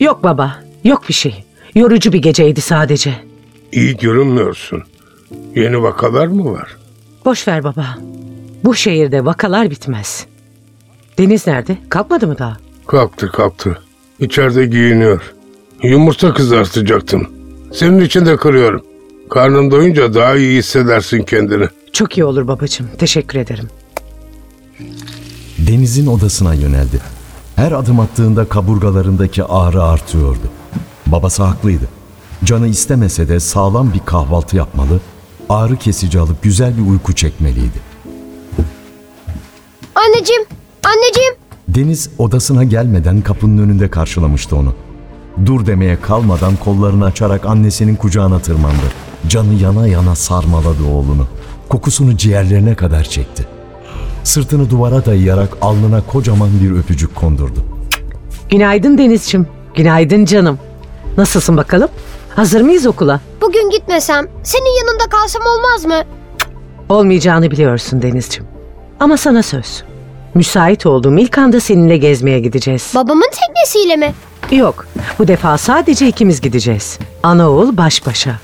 Yok 0.00 0.24
baba. 0.24 0.62
Yok 0.84 1.02
bir 1.08 1.14
şey. 1.14 1.44
Yorucu 1.74 2.12
bir 2.12 2.22
geceydi 2.22 2.60
sadece. 2.60 3.14
İyi 3.72 3.96
görünmüyorsun. 3.96 4.82
Yeni 5.54 5.82
vakalar 5.82 6.26
mı 6.26 6.52
var? 6.52 6.76
Boş 7.24 7.48
ver 7.48 7.64
baba. 7.64 7.98
Bu 8.64 8.74
şehirde 8.74 9.24
vakalar 9.24 9.70
bitmez. 9.70 10.26
Deniz 11.18 11.46
nerede? 11.46 11.76
Kalkmadı 11.88 12.26
mı 12.26 12.38
daha? 12.38 12.56
Kalktı 12.86 13.32
kalktı. 13.32 13.78
İçeride 14.20 14.66
giyiniyor. 14.66 15.32
Yumurta 15.82 16.34
kızartacaktım. 16.34 17.28
Senin 17.72 18.00
için 18.00 18.26
de 18.26 18.36
kırıyorum. 18.36 18.84
Karnın 19.30 19.70
doyunca 19.70 20.14
daha 20.14 20.36
iyi 20.36 20.58
hissedersin 20.58 21.22
kendini. 21.22 21.66
Çok 21.92 22.18
iyi 22.18 22.24
olur 22.24 22.48
babacığım. 22.48 22.88
Teşekkür 22.98 23.38
ederim. 23.38 23.68
Deniz'in 25.66 26.06
odasına 26.06 26.54
yöneldi. 26.54 27.00
Her 27.56 27.72
adım 27.72 28.00
attığında 28.00 28.44
kaburgalarındaki 28.44 29.44
ağrı 29.44 29.82
artıyordu. 29.82 30.50
Babası 31.06 31.42
haklıydı. 31.42 31.88
Canı 32.44 32.68
istemese 32.68 33.28
de 33.28 33.40
sağlam 33.40 33.92
bir 33.94 34.00
kahvaltı 34.04 34.56
yapmalı, 34.56 35.00
ağrı 35.48 35.76
kesici 35.76 36.18
alıp 36.18 36.42
güzel 36.42 36.76
bir 36.76 36.90
uyku 36.90 37.12
çekmeliydi. 37.12 37.78
Anneciğim, 39.94 40.42
anneciğim. 40.84 41.34
Deniz 41.68 42.10
odasına 42.18 42.64
gelmeden 42.64 43.20
kapının 43.20 43.58
önünde 43.58 43.90
karşılamıştı 43.90 44.56
onu. 44.56 44.74
Dur 45.46 45.66
demeye 45.66 46.00
kalmadan 46.00 46.56
kollarını 46.56 47.04
açarak 47.04 47.46
annesinin 47.46 47.96
kucağına 47.96 48.38
tırmandı. 48.38 48.92
Canı 49.28 49.54
yana 49.54 49.86
yana 49.86 50.14
sarmaladı 50.14 50.84
oğlunu. 50.84 51.26
Kokusunu 51.68 52.16
ciğerlerine 52.16 52.74
kadar 52.74 53.04
çekti. 53.04 53.46
Sırtını 54.24 54.70
duvara 54.70 55.04
dayayarak 55.04 55.48
alnına 55.60 56.02
kocaman 56.06 56.48
bir 56.62 56.78
öpücük 56.78 57.14
kondurdu. 57.14 57.64
Günaydın 58.50 58.98
Denizciğim. 58.98 59.46
Günaydın 59.74 60.24
canım. 60.24 60.58
Nasılsın 61.18 61.56
bakalım? 61.56 61.88
Hazır 62.36 62.60
mıyız 62.60 62.86
okula? 62.86 63.20
Bugün 63.40 63.70
gitmesem, 63.70 64.26
senin 64.42 64.78
yanında 64.86 65.08
kalsam 65.10 65.42
olmaz 65.46 65.84
mı? 65.84 66.02
Olmayacağını 66.88 67.50
biliyorsun 67.50 68.02
Denizciğim. 68.02 68.48
Ama 69.00 69.16
sana 69.16 69.42
söz. 69.42 69.82
Müsait 70.34 70.86
olduğum 70.86 71.18
ilk 71.18 71.38
anda 71.38 71.60
seninle 71.60 71.96
gezmeye 71.96 72.40
gideceğiz. 72.40 72.92
Babamın 72.94 73.30
teknesiyle 73.46 73.96
mi? 73.96 74.14
Yok, 74.50 74.86
bu 75.18 75.28
defa 75.28 75.58
sadece 75.58 76.08
ikimiz 76.08 76.40
gideceğiz. 76.40 76.98
Ana 77.22 77.50
oğul 77.50 77.76
baş 77.76 78.06
başa. 78.06 78.38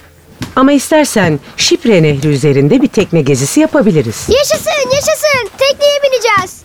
Ama 0.57 0.73
istersen 0.73 1.41
Şipre 1.57 2.03
Nehri 2.03 2.29
üzerinde 2.29 2.83
bir 2.83 2.89
tekne 2.89 3.23
gezisi 3.23 3.61
yapabiliriz. 3.61 4.29
Yaşasın, 4.29 4.91
yaşasın. 4.95 5.51
Tekneye 5.59 5.99
bineceğiz. 6.03 6.63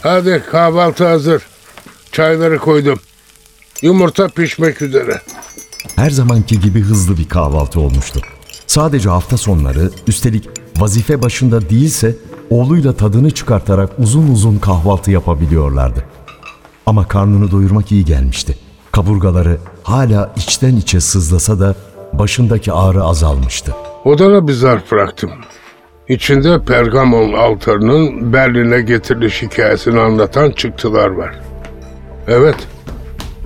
Hadi 0.00 0.42
kahvaltı 0.50 1.06
hazır. 1.06 1.42
Çayları 2.12 2.58
koydum. 2.58 2.98
Yumurta 3.82 4.28
pişmek 4.28 4.82
üzere. 4.82 5.20
Her 5.96 6.10
zamanki 6.10 6.60
gibi 6.60 6.80
hızlı 6.80 7.18
bir 7.18 7.28
kahvaltı 7.28 7.80
olmuştu. 7.80 8.20
Sadece 8.66 9.08
hafta 9.08 9.36
sonları 9.36 9.90
üstelik 10.06 10.48
vazife 10.76 11.22
başında 11.22 11.70
değilse 11.70 12.16
oğluyla 12.50 12.92
tadını 12.96 13.30
çıkartarak 13.30 13.90
uzun 13.98 14.28
uzun 14.28 14.58
kahvaltı 14.58 15.10
yapabiliyorlardı. 15.10 16.04
Ama 16.86 17.08
karnını 17.08 17.50
doyurmak 17.50 17.92
iyi 17.92 18.04
gelmişti. 18.04 18.58
Kaburgaları 18.92 19.58
hala 19.82 20.34
içten 20.36 20.76
içe 20.76 21.00
sızlasa 21.00 21.60
da 21.60 21.74
başındaki 22.18 22.72
ağrı 22.72 23.02
azalmıştı. 23.02 23.74
Odana 24.04 24.48
bir 24.48 24.52
zarf 24.52 24.92
bıraktım. 24.92 25.30
İçinde 26.08 26.64
Pergamon 26.64 27.32
altarının 27.32 28.32
Berlin'e 28.32 28.80
getiriliş 28.80 29.42
hikayesini 29.42 30.00
anlatan 30.00 30.50
çıktılar 30.50 31.08
var. 31.08 31.40
Evet, 32.28 32.56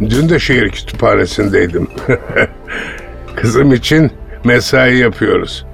dün 0.00 0.28
de 0.28 0.38
şehir 0.38 0.68
kütüphanesindeydim. 0.68 1.88
Kızım 3.36 3.72
için 3.72 4.10
mesai 4.44 4.96
yapıyoruz. 4.96 5.66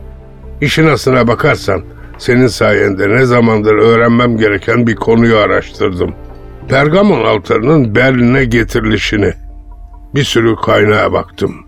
İşin 0.60 0.86
aslına 0.86 1.28
bakarsan 1.28 1.82
senin 2.18 2.46
sayende 2.46 3.08
ne 3.08 3.24
zamandır 3.24 3.74
öğrenmem 3.74 4.36
gereken 4.36 4.86
bir 4.86 4.96
konuyu 4.96 5.36
araştırdım. 5.36 6.14
Pergamon 6.68 7.24
altarının 7.24 7.94
Berlin'e 7.94 8.44
getirilişini. 8.44 9.32
Bir 10.14 10.24
sürü 10.24 10.56
kaynağa 10.56 11.12
baktım. 11.12 11.65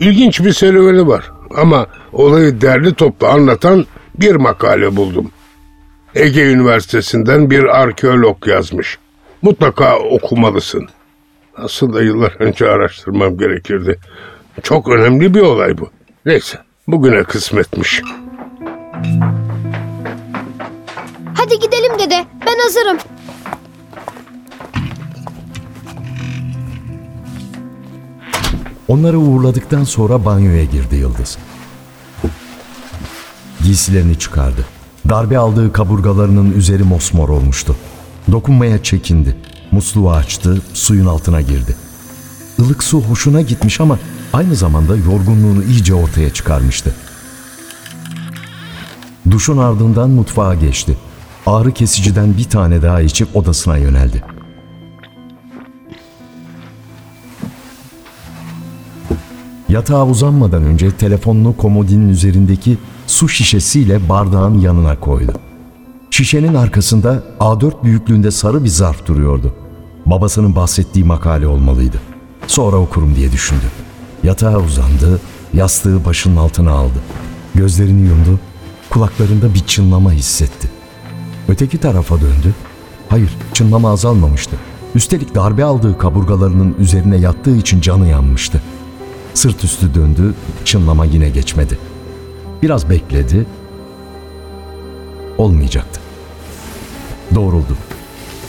İlginç 0.00 0.44
bir 0.44 0.52
serüveni 0.52 1.06
var 1.06 1.30
ama 1.56 1.86
olayı 2.12 2.60
derli 2.60 2.94
toplu 2.94 3.26
anlatan 3.26 3.86
bir 4.14 4.34
makale 4.34 4.96
buldum. 4.96 5.30
Ege 6.14 6.52
Üniversitesi'nden 6.52 7.50
bir 7.50 7.64
arkeolog 7.64 8.46
yazmış. 8.46 8.98
Mutlaka 9.42 9.98
okumalısın. 9.98 10.88
Aslında 11.56 12.02
yıllar 12.02 12.36
önce 12.38 12.68
araştırmam 12.68 13.38
gerekirdi. 13.38 13.98
Çok 14.62 14.88
önemli 14.88 15.34
bir 15.34 15.40
olay 15.40 15.78
bu. 15.78 15.90
Neyse, 16.26 16.58
bugüne 16.88 17.24
kısmetmiş. 17.24 18.02
Hadi 21.34 21.58
gidelim 21.58 21.98
dede. 21.98 22.24
Ben 22.46 22.58
hazırım. 22.62 22.96
Onları 28.90 29.18
uğurladıktan 29.18 29.84
sonra 29.84 30.24
banyoya 30.24 30.64
girdi 30.64 30.96
Yıldız. 30.96 31.38
Giysilerini 33.64 34.18
çıkardı. 34.18 34.64
Darbe 35.08 35.38
aldığı 35.38 35.72
kaburgalarının 35.72 36.52
üzeri 36.52 36.82
mosmor 36.82 37.28
olmuştu. 37.28 37.76
Dokunmaya 38.32 38.82
çekindi. 38.82 39.36
Musluğu 39.72 40.10
açtı, 40.10 40.62
suyun 40.72 41.06
altına 41.06 41.40
girdi. 41.40 41.76
Ilık 42.58 42.82
su 42.82 43.00
hoşuna 43.00 43.40
gitmiş 43.40 43.80
ama 43.80 43.98
aynı 44.32 44.54
zamanda 44.56 44.96
yorgunluğunu 44.96 45.64
iyice 45.64 45.94
ortaya 45.94 46.32
çıkarmıştı. 46.32 46.94
Duşun 49.30 49.58
ardından 49.58 50.10
mutfağa 50.10 50.54
geçti. 50.54 50.96
Ağrı 51.46 51.72
kesiciden 51.72 52.36
bir 52.36 52.44
tane 52.44 52.82
daha 52.82 53.00
içip 53.00 53.36
odasına 53.36 53.76
yöneldi. 53.76 54.39
Yatağa 59.70 60.06
uzanmadan 60.06 60.62
önce 60.62 60.90
telefonunu 60.90 61.56
komodinin 61.56 62.08
üzerindeki 62.08 62.78
su 63.06 63.28
şişesiyle 63.28 64.08
bardağın 64.08 64.58
yanına 64.58 65.00
koydu. 65.00 65.32
Şişenin 66.10 66.54
arkasında 66.54 67.22
A4 67.40 67.84
büyüklüğünde 67.84 68.30
sarı 68.30 68.64
bir 68.64 68.68
zarf 68.68 69.06
duruyordu. 69.06 69.54
Babasının 70.06 70.56
bahsettiği 70.56 71.04
makale 71.04 71.46
olmalıydı. 71.46 72.00
Sonra 72.46 72.76
okurum 72.76 73.16
diye 73.16 73.32
düşündü. 73.32 73.64
Yatağa 74.22 74.58
uzandı, 74.58 75.20
yastığı 75.54 76.04
başının 76.04 76.36
altına 76.36 76.70
aldı. 76.70 76.98
Gözlerini 77.54 78.08
yumdu, 78.08 78.40
kulaklarında 78.90 79.54
bir 79.54 79.60
çınlama 79.60 80.12
hissetti. 80.12 80.70
Öteki 81.48 81.78
tarafa 81.78 82.14
döndü. 82.14 82.54
Hayır, 83.08 83.36
çınlama 83.54 83.90
azalmamıştı. 83.90 84.56
Üstelik 84.94 85.34
darbe 85.34 85.64
aldığı 85.64 85.98
kaburgalarının 85.98 86.74
üzerine 86.78 87.16
yattığı 87.16 87.56
için 87.56 87.80
canı 87.80 88.08
yanmıştı. 88.08 88.62
Sırt 89.34 89.64
üstü 89.64 89.94
döndü, 89.94 90.34
çınlama 90.64 91.04
yine 91.04 91.28
geçmedi. 91.28 91.78
Biraz 92.62 92.90
bekledi. 92.90 93.46
Olmayacaktı. 95.38 96.00
Doğruldu. 97.34 97.76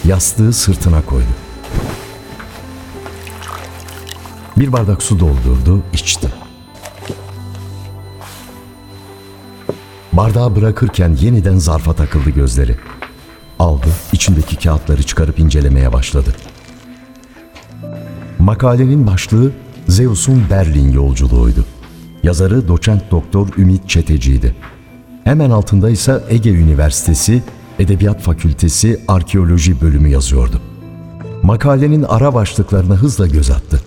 Yastığı 0.06 0.54
sırtına 0.54 1.02
koydu. 1.02 1.28
Bir 4.58 4.74
bardak 4.74 5.04
su 5.04 5.20
doldurdu, 5.20 5.84
içti. 5.94 6.30
Bardağı 10.14 10.56
bırakırken 10.56 11.18
yeniden 11.22 11.58
zarfa 11.58 11.94
takıldı 11.94 12.30
gözleri. 12.30 12.78
Aldı, 13.60 13.88
içindeki 14.14 14.56
kağıtları 14.56 15.04
çıkarıp 15.04 15.40
incelemeye 15.40 15.94
başladı. 15.94 16.36
Makalenin 18.40 19.08
başlığı 19.08 19.52
Zeus'un 19.88 20.44
Berlin 20.50 20.91
yolculuğuydu. 20.91 21.65
Yazarı 22.24 22.67
doçent 22.67 23.12
doktor 23.12 23.48
Ümit 23.58 23.89
Çeteci'ydi. 23.89 24.56
Hemen 25.24 25.50
altında 25.50 25.89
ise 25.89 26.24
Ege 26.30 26.50
Üniversitesi 26.50 27.44
Edebiyat 27.80 28.22
Fakültesi 28.22 29.00
Arkeoloji 29.08 29.82
bölümü 29.82 30.10
yazıyordu. 30.10 30.62
Makalenin 31.44 32.04
ara 32.04 32.34
başlıklarına 32.34 32.96
hızla 32.96 33.28
göz 33.28 33.52
attı. 33.52 33.82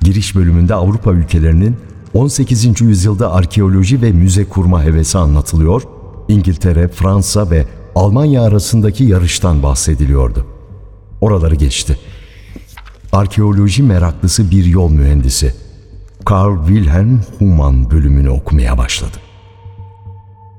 Giriş 0.00 0.36
bölümünde 0.36 0.74
Avrupa 0.74 1.12
ülkelerinin 1.12 1.76
18. 2.14 2.80
yüzyılda 2.80 3.32
arkeoloji 3.32 4.02
ve 4.02 4.12
müze 4.12 4.44
kurma 4.44 4.82
hevesi 4.84 5.18
anlatılıyor, 5.18 5.82
İngiltere, 6.28 6.88
Fransa 6.88 7.50
ve 7.50 7.66
Almanya 7.94 8.42
arasındaki 8.42 9.04
yarıştan 9.04 9.62
bahsediliyordu. 9.62 10.46
Oraları 11.20 11.54
geçti 11.54 11.98
arkeoloji 13.18 13.82
meraklısı 13.82 14.50
bir 14.50 14.64
yol 14.64 14.90
mühendisi 14.90 15.54
Carl 16.30 16.66
Wilhelm 16.66 17.20
Humann 17.38 17.90
bölümünü 17.90 18.30
okumaya 18.30 18.78
başladı. 18.78 19.16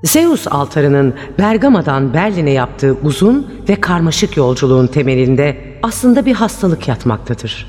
Zeus 0.04 0.48
altarının 0.48 1.14
Bergama'dan 1.38 2.14
Berlin'e 2.14 2.52
yaptığı 2.52 2.98
uzun 3.04 3.48
ve 3.70 3.76
karmaşık 3.76 4.38
yolculuğun 4.38 4.88
temelinde 4.88 5.58
aslında 5.84 6.26
bir 6.26 6.34
hastalık 6.34 6.88
yatmaktadır. 6.88 7.68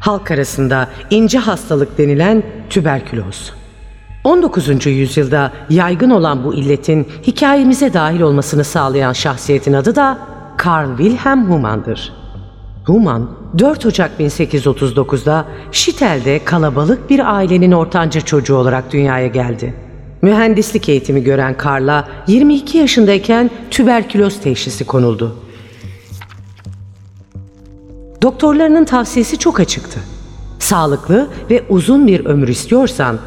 Halk 0.00 0.30
arasında 0.30 0.88
ince 1.10 1.38
hastalık 1.38 1.98
denilen 1.98 2.42
tüberküloz. 2.70 3.52
19. 4.24 4.86
yüzyılda 4.86 5.52
yaygın 5.70 6.10
olan 6.10 6.44
bu 6.44 6.54
illetin 6.54 7.08
hikayemize 7.26 7.92
dahil 7.92 8.20
olmasını 8.20 8.64
sağlayan 8.64 9.12
şahsiyetin 9.12 9.72
adı 9.72 9.96
da 9.96 10.18
Carl 10.64 10.96
Wilhelm 10.96 11.50
Humann'dır. 11.50 12.23
Human 12.84 13.28
4 13.58 13.86
Ocak 13.86 14.20
1839'da 14.20 15.46
Şitel'de 15.72 16.44
kalabalık 16.44 17.10
bir 17.10 17.34
ailenin 17.34 17.72
ortanca 17.72 18.20
çocuğu 18.20 18.56
olarak 18.56 18.92
dünyaya 18.92 19.26
geldi. 19.26 19.74
Mühendislik 20.22 20.88
eğitimi 20.88 21.22
gören 21.22 21.56
Karl'a 21.56 22.08
22 22.26 22.78
yaşındayken 22.78 23.50
tüberküloz 23.70 24.40
teşhisi 24.40 24.86
konuldu. 24.86 25.36
Doktorlarının 28.22 28.84
tavsiyesi 28.84 29.38
çok 29.38 29.60
açıktı. 29.60 30.00
Sağlıklı 30.58 31.28
ve 31.50 31.64
uzun 31.68 32.06
bir 32.06 32.24
ömür 32.24 32.48
istiyorsan 32.48 33.18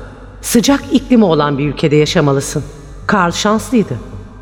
sıcak 0.41 0.83
iklimi 0.91 1.25
olan 1.25 1.57
bir 1.57 1.67
ülkede 1.67 1.95
yaşamalısın. 1.95 2.63
Karl 3.07 3.31
şanslıydı. 3.31 3.93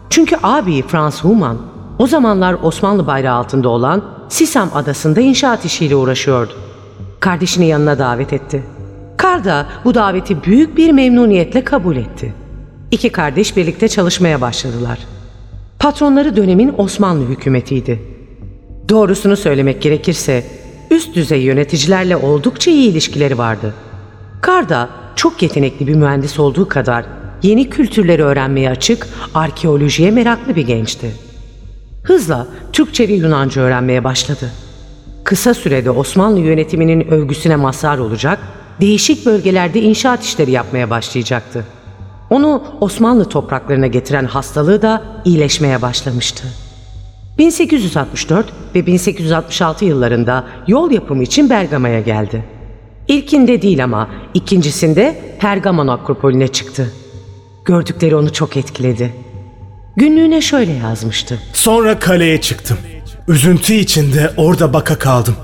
Çünkü 0.10 0.38
abi 0.44 0.82
Franz 0.82 1.24
Humann 1.24 1.58
o 2.00 2.08
zamanlar 2.08 2.54
Osmanlı 2.64 3.08
bayrağı 3.08 3.38
altında 3.38 3.70
olan 3.70 4.15
Sisam 4.30 4.70
adasında 4.74 5.22
inşaat 5.22 5.66
işiyle 5.66 5.96
uğraşıyordu. 5.96 6.54
Kardeşini 7.20 7.68
yanına 7.68 8.00
davet 8.00 8.34
etti. 8.34 8.64
Karl 9.18 9.44
da 9.44 9.66
bu 9.86 9.96
daveti 9.96 10.44
büyük 10.44 10.78
bir 10.78 10.92
memnuniyetle 10.92 11.64
kabul 11.64 11.96
etti. 11.96 12.34
İki 12.92 13.10
kardeş 13.10 13.58
birlikte 13.58 13.88
çalışmaya 13.88 14.42
başladılar. 14.42 15.00
Patronları 15.80 16.36
dönemin 16.36 16.74
Osmanlı 16.78 17.28
hükümetiydi. 17.28 18.02
Doğrusunu 18.90 19.38
söylemek 19.38 19.82
gerekirse 19.82 20.44
üst 20.92 21.16
düzey 21.16 21.42
yöneticilerle 21.42 22.18
oldukça 22.18 22.72
iyi 22.72 22.92
ilişkileri 22.92 23.38
vardı. 23.38 23.74
Karl 24.42 24.70
da 24.70 24.90
çok 25.16 25.42
yetenekli 25.42 25.88
bir 25.88 25.96
mühendis 25.96 26.40
olduğu 26.40 26.68
kadar 26.68 27.06
yeni 27.44 27.70
kültürleri 27.70 28.24
öğrenmeye 28.24 28.70
açık, 28.70 29.08
arkeolojiye 29.34 30.12
meraklı 30.12 30.56
bir 30.56 30.68
gençti. 30.68 31.25
Hızla 32.06 32.48
Türkçe 32.74 33.08
ve 33.08 33.14
Yunanca 33.14 33.62
öğrenmeye 33.62 34.04
başladı. 34.04 34.52
Kısa 35.24 35.54
sürede 35.54 35.92
Osmanlı 35.92 36.40
yönetiminin 36.40 37.08
övgüsüne 37.08 37.56
mazhar 37.56 37.98
olacak, 37.98 38.40
değişik 38.82 39.26
bölgelerde 39.26 39.82
inşaat 39.82 40.24
işleri 40.24 40.52
yapmaya 40.52 40.90
başlayacaktı. 40.90 41.66
Onu 42.30 42.64
Osmanlı 42.82 43.30
topraklarına 43.30 43.88
getiren 43.88 44.26
hastalığı 44.26 44.82
da 44.82 45.04
iyileşmeye 45.26 45.82
başlamıştı. 45.82 46.48
1864 47.38 48.46
ve 48.76 48.86
1866 48.86 49.86
yıllarında 49.86 50.44
yol 50.68 50.92
yapımı 50.92 51.24
için 51.24 51.50
Bergama'ya 51.50 52.00
geldi. 52.00 52.44
İlkinde 53.08 53.62
değil 53.62 53.84
ama 53.84 54.10
ikincisinde 54.34 55.36
Pergamon 55.40 55.88
Akropolüne 55.88 56.48
çıktı. 56.48 56.94
Gördükleri 57.66 58.16
onu 58.16 58.34
çok 58.34 58.58
etkiledi. 58.58 59.25
Günlüğüne 59.98 60.42
şöyle 60.42 60.72
yazmıştı. 60.72 61.40
Sonra 61.54 62.00
kaleye 62.00 62.42
çıktım. 62.42 62.78
Üzüntü 63.28 63.74
içinde 63.74 64.32
orada 64.38 64.74
baka 64.74 65.00
kaldım. 65.00 65.36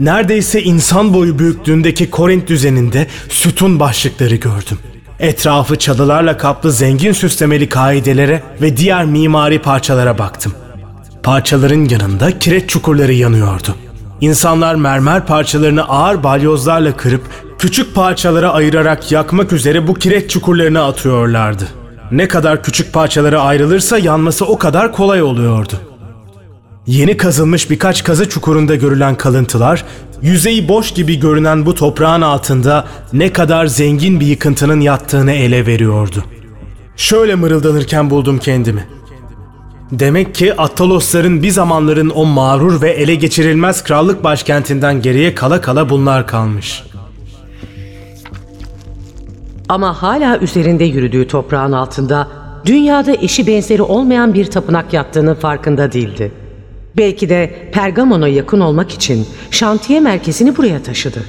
Neredeyse 0.00 0.62
insan 0.62 1.14
boyu 1.14 1.38
büyüklüğündeki 1.38 2.10
Korint 2.10 2.48
düzeninde 2.48 3.06
sütun 3.28 3.80
başlıkları 3.80 4.34
gördüm. 4.34 4.78
Etrafı 5.18 5.78
çalılarla 5.78 6.36
kaplı 6.36 6.72
zengin 6.72 7.12
süslemeli 7.12 7.68
kaidelere 7.68 8.42
ve 8.62 8.76
diğer 8.76 9.04
mimari 9.04 9.62
parçalara 9.62 10.18
baktım. 10.18 10.54
Parçaların 11.22 11.84
yanında 11.88 12.38
kireç 12.38 12.70
çukurları 12.70 13.12
yanıyordu. 13.12 13.76
İnsanlar 14.20 14.74
mermer 14.74 15.26
parçalarını 15.26 15.88
ağır 15.88 16.22
balyozlarla 16.22 16.96
kırıp 16.96 17.22
küçük 17.58 17.94
parçalara 17.94 18.52
ayırarak 18.52 19.12
yakmak 19.12 19.52
üzere 19.52 19.88
bu 19.88 19.94
kireç 19.94 20.30
çukurlarına 20.30 20.84
atıyorlardı. 20.86 21.81
Ne 22.12 22.28
kadar 22.28 22.62
küçük 22.62 22.92
parçalara 22.92 23.40
ayrılırsa 23.40 23.98
yanması 23.98 24.46
o 24.46 24.58
kadar 24.58 24.92
kolay 24.92 25.22
oluyordu. 25.22 25.72
Yeni 26.86 27.16
kazılmış 27.16 27.70
birkaç 27.70 28.04
kazı 28.04 28.28
çukurunda 28.28 28.74
görülen 28.74 29.14
kalıntılar, 29.14 29.84
yüzeyi 30.22 30.68
boş 30.68 30.94
gibi 30.94 31.20
görünen 31.20 31.66
bu 31.66 31.74
toprağın 31.74 32.22
altında 32.22 32.86
ne 33.12 33.32
kadar 33.32 33.66
zengin 33.66 34.20
bir 34.20 34.26
yıkıntının 34.26 34.80
yattığını 34.80 35.32
ele 35.32 35.66
veriyordu. 35.66 36.24
Şöyle 36.96 37.34
mırıldanırken 37.34 38.10
buldum 38.10 38.38
kendimi. 38.38 38.86
Demek 39.92 40.34
ki 40.34 40.56
Attalosların 40.56 41.42
bir 41.42 41.50
zamanların 41.50 42.12
o 42.14 42.24
mağrur 42.24 42.82
ve 42.82 42.90
ele 42.90 43.14
geçirilmez 43.14 43.84
krallık 43.84 44.24
başkentinden 44.24 45.02
geriye 45.02 45.34
kala 45.34 45.60
kala 45.60 45.88
bunlar 45.88 46.26
kalmış. 46.26 46.82
Ama 49.72 50.02
hala 50.02 50.38
üzerinde 50.38 50.84
yürüdüğü 50.84 51.26
toprağın 51.26 51.72
altında 51.72 52.28
dünyada 52.66 53.12
eşi 53.12 53.46
benzeri 53.46 53.82
olmayan 53.82 54.34
bir 54.34 54.44
tapınak 54.44 54.92
yattığının 54.92 55.34
farkında 55.34 55.92
değildi. 55.92 56.32
Belki 56.96 57.28
de 57.28 57.70
Pergamon'a 57.72 58.28
yakın 58.28 58.60
olmak 58.60 58.90
için 58.90 59.26
şantiye 59.50 60.00
merkezini 60.00 60.56
buraya 60.56 60.82
taşıdı. 60.82 61.22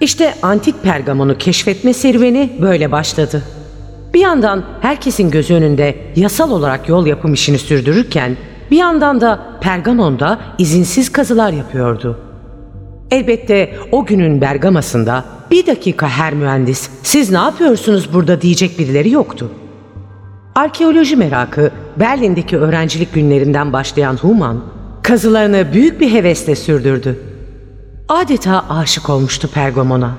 İşte 0.00 0.34
antik 0.42 0.82
Pergamon'u 0.82 1.38
keşfetme 1.38 1.92
serüveni 1.92 2.52
böyle 2.62 2.92
başladı. 2.92 3.42
Bir 4.14 4.20
yandan 4.20 4.64
herkesin 4.80 5.30
gözü 5.30 5.54
önünde 5.54 5.96
yasal 6.16 6.50
olarak 6.50 6.88
yol 6.88 7.06
yapım 7.06 7.34
işini 7.34 7.58
sürdürürken 7.58 8.36
bir 8.70 8.76
yandan 8.76 9.20
da 9.20 9.40
Pergamon'da 9.60 10.38
izinsiz 10.58 11.12
kazılar 11.12 11.52
yapıyordu. 11.52 12.18
Elbette 13.10 13.76
o 13.92 14.06
günün 14.06 14.40
Bergamas'ında 14.40 15.24
bir 15.52 15.66
dakika 15.66 16.08
her 16.08 16.34
mühendis 16.34 16.90
siz 17.02 17.30
ne 17.30 17.38
yapıyorsunuz 17.38 18.12
burada 18.12 18.42
diyecek 18.42 18.78
birileri 18.78 19.10
yoktu. 19.10 19.50
Arkeoloji 20.54 21.16
merakı 21.16 21.70
Berlin'deki 21.96 22.56
öğrencilik 22.56 23.14
günlerinden 23.14 23.72
başlayan 23.72 24.16
Human 24.16 24.60
kazılarını 25.02 25.66
büyük 25.72 26.00
bir 26.00 26.12
hevesle 26.12 26.56
sürdürdü. 26.56 27.20
Adeta 28.08 28.64
aşık 28.68 29.10
olmuştu 29.10 29.48
Pergamon'a. 29.54 30.14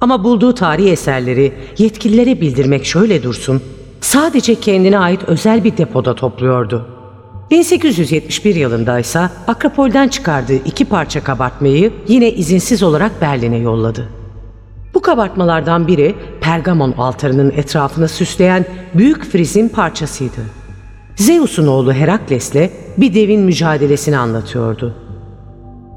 Ama 0.00 0.24
bulduğu 0.24 0.54
tarihi 0.54 0.90
eserleri 0.90 1.52
yetkililere 1.78 2.40
bildirmek 2.40 2.84
şöyle 2.84 3.22
dursun, 3.22 3.62
sadece 4.00 4.54
kendine 4.54 4.98
ait 4.98 5.20
özel 5.26 5.64
bir 5.64 5.76
depoda 5.76 6.14
topluyordu. 6.14 6.86
1871 7.50 8.54
yılında 8.54 8.98
ise 8.98 9.20
Akropol'den 9.46 10.08
çıkardığı 10.08 10.54
iki 10.64 10.84
parça 10.84 11.24
kabartmayı 11.24 11.92
yine 12.08 12.30
izinsiz 12.32 12.82
olarak 12.82 13.20
Berlin'e 13.20 13.58
yolladı. 13.58 14.19
Bu 15.00 15.04
kabartmalardan 15.04 15.88
biri 15.88 16.14
Pergamon 16.40 16.92
altarının 16.92 17.50
etrafını 17.50 18.08
süsleyen 18.08 18.64
büyük 18.94 19.24
frizin 19.24 19.68
parçasıydı. 19.68 20.40
Zeus'un 21.16 21.66
oğlu 21.66 21.92
Herakles'le 21.92 22.70
bir 22.98 23.14
devin 23.14 23.40
mücadelesini 23.40 24.18
anlatıyordu. 24.18 24.94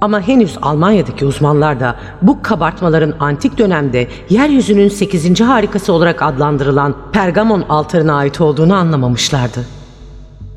Ama 0.01 0.21
henüz 0.21 0.57
Almanya'daki 0.61 1.25
uzmanlar 1.25 1.79
da 1.79 1.95
bu 2.21 2.41
kabartmaların 2.41 3.13
antik 3.19 3.57
dönemde 3.57 4.07
yeryüzünün 4.29 4.87
8. 4.87 5.41
harikası 5.41 5.93
olarak 5.93 6.21
adlandırılan 6.21 6.95
Pergamon 7.11 7.61
altarına 7.69 8.15
ait 8.15 8.41
olduğunu 8.41 8.75
anlamamışlardı. 8.75 9.65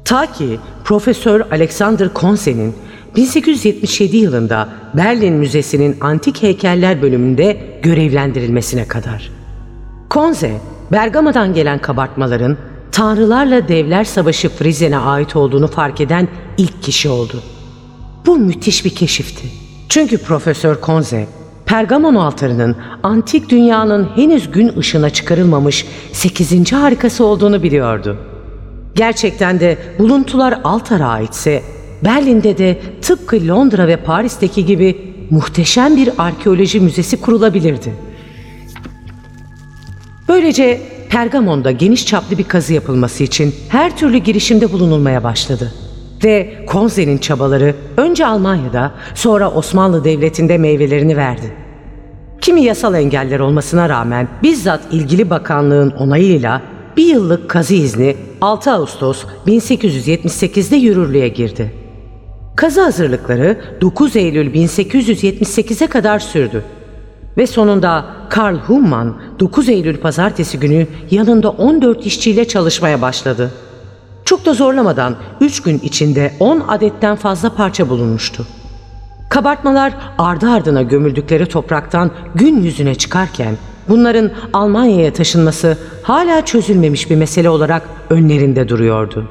Ta 0.05 0.27
ki 0.27 0.61
Profesör 0.85 1.41
Alexander 1.51 2.15
Konse'nin 2.15 2.75
1877 3.17 4.17
yılında 4.17 4.69
Berlin 4.95 5.35
Müzesi'nin 5.35 5.97
Antik 6.01 6.43
Heykeller 6.43 7.03
bölümünde 7.03 7.57
görevlendirilmesine 7.83 8.89
kadar. 8.89 9.31
Konze, 10.11 10.53
Bergama'dan 10.93 11.55
gelen 11.55 11.79
kabartmaların 11.79 12.57
Tanrılarla 12.93 13.69
Devler 13.69 14.05
Savaşı 14.05 14.49
Frizen'e 14.49 14.99
ait 14.99 15.37
olduğunu 15.37 15.67
fark 15.67 16.01
eden 16.01 16.29
ilk 16.59 16.83
kişi 16.83 17.09
oldu. 17.09 17.43
Bu 18.27 18.37
müthiş 18.37 18.85
bir 18.85 18.95
keşifti. 18.95 19.49
Çünkü 19.89 20.19
Profesör 20.19 20.81
Konze, 20.81 21.27
Pergamon 21.67 22.15
altarının 22.15 22.77
antik 23.03 23.49
dünyanın 23.49 24.09
henüz 24.15 24.51
gün 24.51 24.77
ışığına 24.79 25.11
çıkarılmamış 25.11 25.87
8. 26.13 26.73
harikası 26.73 27.25
olduğunu 27.25 27.63
biliyordu. 27.63 28.17
Gerçekten 28.95 29.61
de 29.61 29.79
buluntular 29.99 30.61
altara 30.65 31.07
aitse 31.07 31.63
Berlin'de 32.05 32.59
de 32.59 32.79
tıpkı 33.03 33.49
Londra 33.49 33.87
ve 33.87 33.97
Paris'teki 33.97 34.67
gibi 34.67 35.15
muhteşem 35.31 35.97
bir 35.97 36.11
arkeoloji 36.19 36.81
müzesi 36.81 37.21
kurulabilirdi. 37.21 37.93
Böylece 40.29 40.81
Pergamon'da 41.09 41.71
geniş 41.71 42.07
çaplı 42.07 42.39
bir 42.39 42.45
kazı 42.45 42.75
yapılması 42.75 43.25
için 43.25 43.55
her 43.69 43.97
türlü 43.97 44.19
girişimde 44.19 44.73
bulunulmaya 44.73 45.25
başladı. 45.25 45.73
Ve 46.25 46.65
Konze'nin 46.67 47.19
çabaları 47.19 47.75
önce 47.97 48.27
Almanya'da 48.27 48.93
sonra 49.15 49.51
Osmanlı 49.51 50.05
Devleti'nde 50.05 50.59
meyvelerini 50.59 51.17
verdi. 51.17 51.53
Kimi 52.41 52.63
yasal 52.63 52.95
engeller 52.95 53.41
olmasına 53.41 53.89
rağmen 53.89 54.29
bizzat 54.43 54.81
ilgili 54.93 55.31
bakanlığın 55.31 55.91
onayıyla 55.91 56.63
bir 56.97 57.07
yıllık 57.07 57.51
kazı 57.51 57.75
izni 57.75 58.17
6 58.41 58.73
Ağustos 58.73 59.25
1878'de 59.47 60.77
yürürlüğe 60.77 61.29
girdi. 61.29 61.86
Kazı 62.57 62.83
hazırlıkları 62.83 63.61
9 63.81 64.17
Eylül 64.17 64.55
1878'e 64.55 65.87
kadar 65.87 66.19
sürdü. 66.19 66.65
Ve 67.37 67.47
sonunda 67.47 68.05
Karl 68.29 68.57
Hummann 68.57 69.17
9 69.41 69.69
Eylül 69.69 69.97
pazartesi 69.97 70.61
günü 70.61 70.87
yanında 71.11 71.51
14 71.51 72.07
işçiyle 72.07 72.49
çalışmaya 72.49 73.03
başladı. 73.03 73.51
Çok 74.25 74.47
da 74.47 74.55
zorlamadan 74.55 75.17
3 75.41 75.63
gün 75.63 75.79
içinde 75.79 76.33
10 76.41 76.61
adetten 76.69 77.17
fazla 77.17 77.55
parça 77.55 77.89
bulunmuştu. 77.89 78.47
Kabartmalar 79.31 79.93
ardı 80.19 80.51
ardına 80.51 80.83
gömüldükleri 80.83 81.47
topraktan 81.47 82.11
gün 82.35 82.63
yüzüne 82.63 82.95
çıkarken 82.95 83.57
bunların 83.89 84.31
Almanya'ya 84.53 85.13
taşınması 85.13 85.79
hala 86.03 86.45
çözülmemiş 86.45 87.11
bir 87.11 87.17
mesele 87.17 87.51
olarak 87.51 87.83
önlerinde 88.11 88.69
duruyordu. 88.69 89.29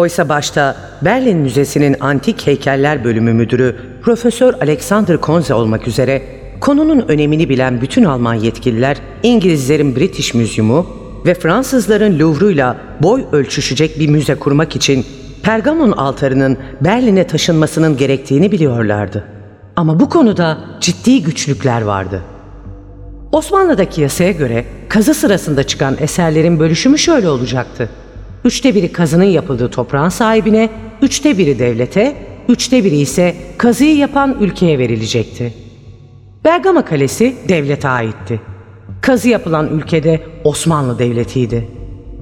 Oysa 0.00 0.28
başta 0.28 0.76
Berlin 1.02 1.38
Müzesi'nin 1.38 1.96
Antik 2.00 2.46
Heykeller 2.46 3.04
Bölümü 3.04 3.32
Müdürü 3.32 3.76
Profesör 4.02 4.54
Alexander 4.54 5.16
Konze 5.16 5.54
olmak 5.54 5.88
üzere 5.88 6.22
konunun 6.60 7.04
önemini 7.08 7.48
bilen 7.48 7.80
bütün 7.80 8.04
Alman 8.04 8.34
yetkililer 8.34 8.96
İngilizlerin 9.22 9.96
British 9.96 10.34
Museum'u 10.34 10.86
ve 11.26 11.34
Fransızların 11.34 12.18
Louvre'uyla 12.18 12.76
boy 13.02 13.24
ölçüşecek 13.32 13.98
bir 13.98 14.08
müze 14.08 14.34
kurmak 14.34 14.76
için 14.76 15.06
Pergamon 15.42 15.92
altarının 15.92 16.58
Berlin'e 16.80 17.26
taşınmasının 17.26 17.96
gerektiğini 17.96 18.52
biliyorlardı. 18.52 19.24
Ama 19.76 20.00
bu 20.00 20.08
konuda 20.08 20.58
ciddi 20.80 21.22
güçlükler 21.22 21.82
vardı. 21.82 22.22
Osmanlı'daki 23.32 24.00
yasaya 24.00 24.32
göre 24.32 24.64
kazı 24.88 25.14
sırasında 25.14 25.62
çıkan 25.62 25.96
eserlerin 26.00 26.60
bölüşümü 26.60 26.98
şöyle 26.98 27.28
olacaktı. 27.28 27.88
Üçte 28.44 28.74
biri 28.74 28.92
kazının 28.92 29.24
yapıldığı 29.24 29.70
toprağın 29.70 30.08
sahibine, 30.08 30.68
üçte 31.02 31.38
biri 31.38 31.58
devlete, 31.58 32.16
üçte 32.48 32.84
biri 32.84 32.96
ise 32.96 33.34
kazıyı 33.58 33.96
yapan 33.96 34.36
ülkeye 34.40 34.78
verilecekti. 34.78 35.54
Bergama 36.44 36.84
Kalesi 36.84 37.34
devlete 37.48 37.88
aitti. 37.88 38.40
Kazı 39.00 39.28
yapılan 39.28 39.68
ülkede 39.68 40.20
Osmanlı 40.44 40.98
Devleti'ydi. 40.98 41.68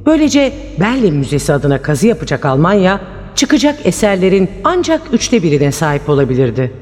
Böylece 0.07 0.53
Berlin 0.81 1.15
Müzesi 1.15 1.53
adına 1.53 1.83
kazı 1.83 2.07
yapacak 2.07 2.45
Almanya, 2.45 3.01
çıkacak 3.35 3.87
eserlerin 3.87 4.49
ancak 4.65 5.03
üçte 5.13 5.43
birine 5.43 5.73
sahip 5.73 6.09
olabilirdi. 6.09 6.73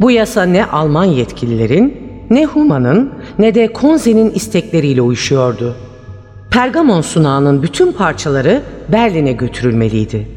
Bu 0.00 0.10
yasa 0.10 0.42
ne 0.42 0.64
Alman 0.64 1.04
yetkililerin, 1.04 1.96
ne 2.30 2.44
Huma'nın 2.44 3.12
ne 3.38 3.54
de 3.54 3.72
Konze'nin 3.72 4.30
istekleriyle 4.30 5.02
uyuşuyordu. 5.02 5.76
Pergamon 6.50 7.00
sunağının 7.00 7.62
bütün 7.62 7.92
parçaları 7.92 8.62
Berlin'e 8.88 9.32
götürülmeliydi. 9.32 10.28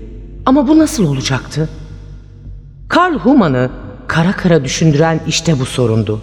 Ama 0.45 0.67
bu 0.67 0.77
nasıl 0.77 1.05
olacaktı? 1.05 1.69
Karl 2.89 3.13
Huma'nı 3.13 3.69
kara 4.07 4.31
kara 4.31 4.63
düşündüren 4.63 5.19
işte 5.27 5.59
bu 5.59 5.65
sorundu. 5.65 6.21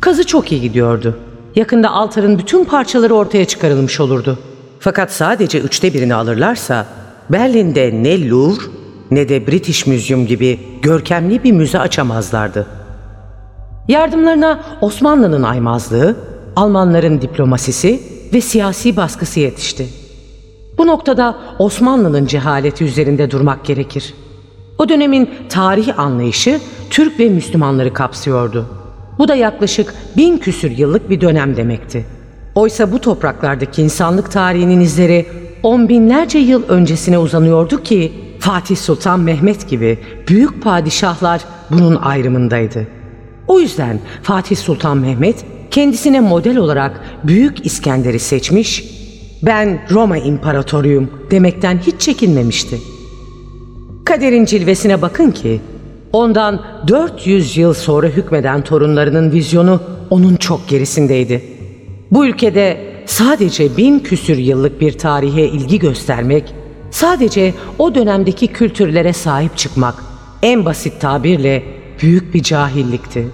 Kazı 0.00 0.26
çok 0.26 0.52
iyi 0.52 0.60
gidiyordu. 0.60 1.18
Yakında 1.54 1.90
altarın 1.90 2.38
bütün 2.38 2.64
parçaları 2.64 3.14
ortaya 3.14 3.44
çıkarılmış 3.44 4.00
olurdu. 4.00 4.38
Fakat 4.80 5.12
sadece 5.12 5.60
üçte 5.60 5.94
birini 5.94 6.14
alırlarsa 6.14 6.86
Berlin'de 7.30 7.90
ne 8.02 8.28
Louvre 8.28 8.62
ne 9.10 9.28
de 9.28 9.46
British 9.46 9.86
Museum 9.86 10.26
gibi 10.26 10.60
görkemli 10.82 11.44
bir 11.44 11.52
müze 11.52 11.78
açamazlardı. 11.78 12.66
Yardımlarına 13.88 14.60
Osmanlı'nın 14.80 15.42
aymazlığı, 15.42 16.16
Almanların 16.58 17.20
diplomasisi 17.20 18.00
ve 18.34 18.40
siyasi 18.40 18.96
baskısı 18.96 19.40
yetişti. 19.40 19.86
Bu 20.78 20.86
noktada 20.86 21.36
Osmanlı'nın 21.58 22.26
cehaleti 22.26 22.84
üzerinde 22.84 23.30
durmak 23.30 23.64
gerekir. 23.64 24.14
O 24.78 24.88
dönemin 24.88 25.30
tarih 25.48 25.98
anlayışı 25.98 26.60
Türk 26.90 27.20
ve 27.20 27.28
Müslümanları 27.28 27.92
kapsıyordu. 27.92 28.66
Bu 29.18 29.28
da 29.28 29.34
yaklaşık 29.34 29.94
bin 30.16 30.38
küsür 30.38 30.70
yıllık 30.70 31.10
bir 31.10 31.20
dönem 31.20 31.56
demekti. 31.56 32.06
Oysa 32.54 32.92
bu 32.92 32.98
topraklardaki 33.00 33.82
insanlık 33.82 34.30
tarihinin 34.30 34.80
izleri 34.80 35.26
on 35.62 35.88
binlerce 35.88 36.38
yıl 36.38 36.62
öncesine 36.68 37.18
uzanıyordu 37.18 37.82
ki 37.82 38.12
Fatih 38.38 38.76
Sultan 38.76 39.20
Mehmet 39.20 39.68
gibi 39.68 39.98
büyük 40.28 40.62
padişahlar 40.62 41.40
bunun 41.70 41.96
ayrımındaydı. 41.96 42.86
O 43.48 43.60
yüzden 43.60 44.00
Fatih 44.22 44.56
Sultan 44.56 44.98
Mehmet 44.98 45.44
kendisine 45.70 46.20
model 46.20 46.56
olarak 46.56 47.00
Büyük 47.24 47.66
İskender'i 47.66 48.18
seçmiş 48.18 48.84
ben 49.42 49.80
Roma 49.90 50.18
imparatoruyum 50.18 51.10
demekten 51.30 51.78
hiç 51.78 52.00
çekinmemişti. 52.00 52.78
Kaderin 54.04 54.44
cilvesine 54.44 55.02
bakın 55.02 55.30
ki 55.30 55.60
ondan 56.12 56.64
400 56.88 57.56
yıl 57.56 57.74
sonra 57.74 58.06
hükmeden 58.06 58.64
torunlarının 58.64 59.32
vizyonu 59.32 59.80
onun 60.10 60.36
çok 60.36 60.68
gerisindeydi. 60.68 61.42
Bu 62.10 62.26
ülkede 62.26 62.80
sadece 63.06 63.76
bin 63.76 63.98
küsür 63.98 64.38
yıllık 64.38 64.80
bir 64.80 64.92
tarihe 64.92 65.44
ilgi 65.44 65.78
göstermek, 65.78 66.54
sadece 66.90 67.54
o 67.78 67.94
dönemdeki 67.94 68.46
kültürlere 68.46 69.12
sahip 69.12 69.56
çıkmak 69.56 69.94
en 70.42 70.64
basit 70.64 71.00
tabirle 71.00 71.62
büyük 72.02 72.34
bir 72.34 72.42
cahillikti. 72.42 73.28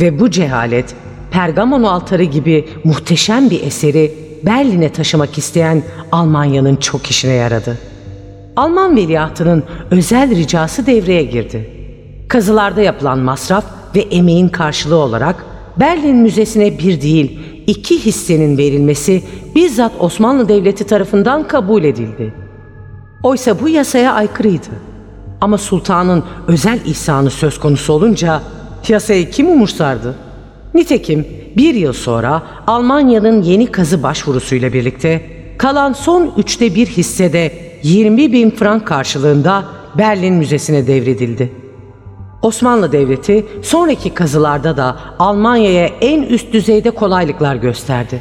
Ve 0.00 0.20
bu 0.20 0.30
cehalet 0.30 0.94
Pergamon 1.30 1.82
altarı 1.82 2.24
gibi 2.24 2.68
muhteşem 2.84 3.50
bir 3.50 3.62
eseri 3.62 4.12
Berlin'e 4.42 4.92
taşımak 4.92 5.38
isteyen 5.38 5.82
Almanya'nın 6.12 6.76
çok 6.76 7.06
işine 7.06 7.32
yaradı. 7.32 7.78
Alman 8.56 8.96
veliahtının 8.96 9.64
özel 9.90 10.30
ricası 10.36 10.86
devreye 10.86 11.22
girdi. 11.22 11.70
Kazılarda 12.28 12.82
yapılan 12.82 13.18
masraf 13.18 13.64
ve 13.94 14.00
emeğin 14.00 14.48
karşılığı 14.48 14.96
olarak 14.96 15.44
Berlin 15.76 16.16
Müzesi'ne 16.16 16.78
bir 16.78 17.00
değil 17.00 17.40
iki 17.66 18.04
hissenin 18.04 18.58
verilmesi 18.58 19.22
bizzat 19.54 19.92
Osmanlı 19.98 20.48
Devleti 20.48 20.86
tarafından 20.86 21.48
kabul 21.48 21.84
edildi. 21.84 22.34
Oysa 23.22 23.60
bu 23.60 23.68
yasaya 23.68 24.12
aykırıydı. 24.12 24.68
Ama 25.40 25.58
sultanın 25.58 26.24
özel 26.48 26.80
ihsanı 26.84 27.30
söz 27.30 27.60
konusu 27.60 27.92
olunca 27.92 28.42
yasayı 28.88 29.30
kim 29.30 29.48
umursardı? 29.48 30.14
Nitekim 30.74 31.26
bir 31.56 31.74
yıl 31.74 31.92
sonra 31.92 32.42
Almanya'nın 32.66 33.42
yeni 33.42 33.66
kazı 33.66 34.02
başvurusuyla 34.02 34.72
birlikte 34.72 35.22
kalan 35.58 35.92
son 35.92 36.32
üçte 36.36 36.74
bir 36.74 36.86
hissede 36.86 37.52
20 37.82 38.32
bin 38.32 38.50
frank 38.50 38.86
karşılığında 38.86 39.64
Berlin 39.98 40.34
Müzesi'ne 40.34 40.86
devredildi. 40.86 41.52
Osmanlı 42.42 42.92
Devleti 42.92 43.46
sonraki 43.62 44.14
kazılarda 44.14 44.76
da 44.76 44.96
Almanya'ya 45.18 45.86
en 46.00 46.22
üst 46.22 46.52
düzeyde 46.52 46.90
kolaylıklar 46.90 47.56
gösterdi. 47.56 48.20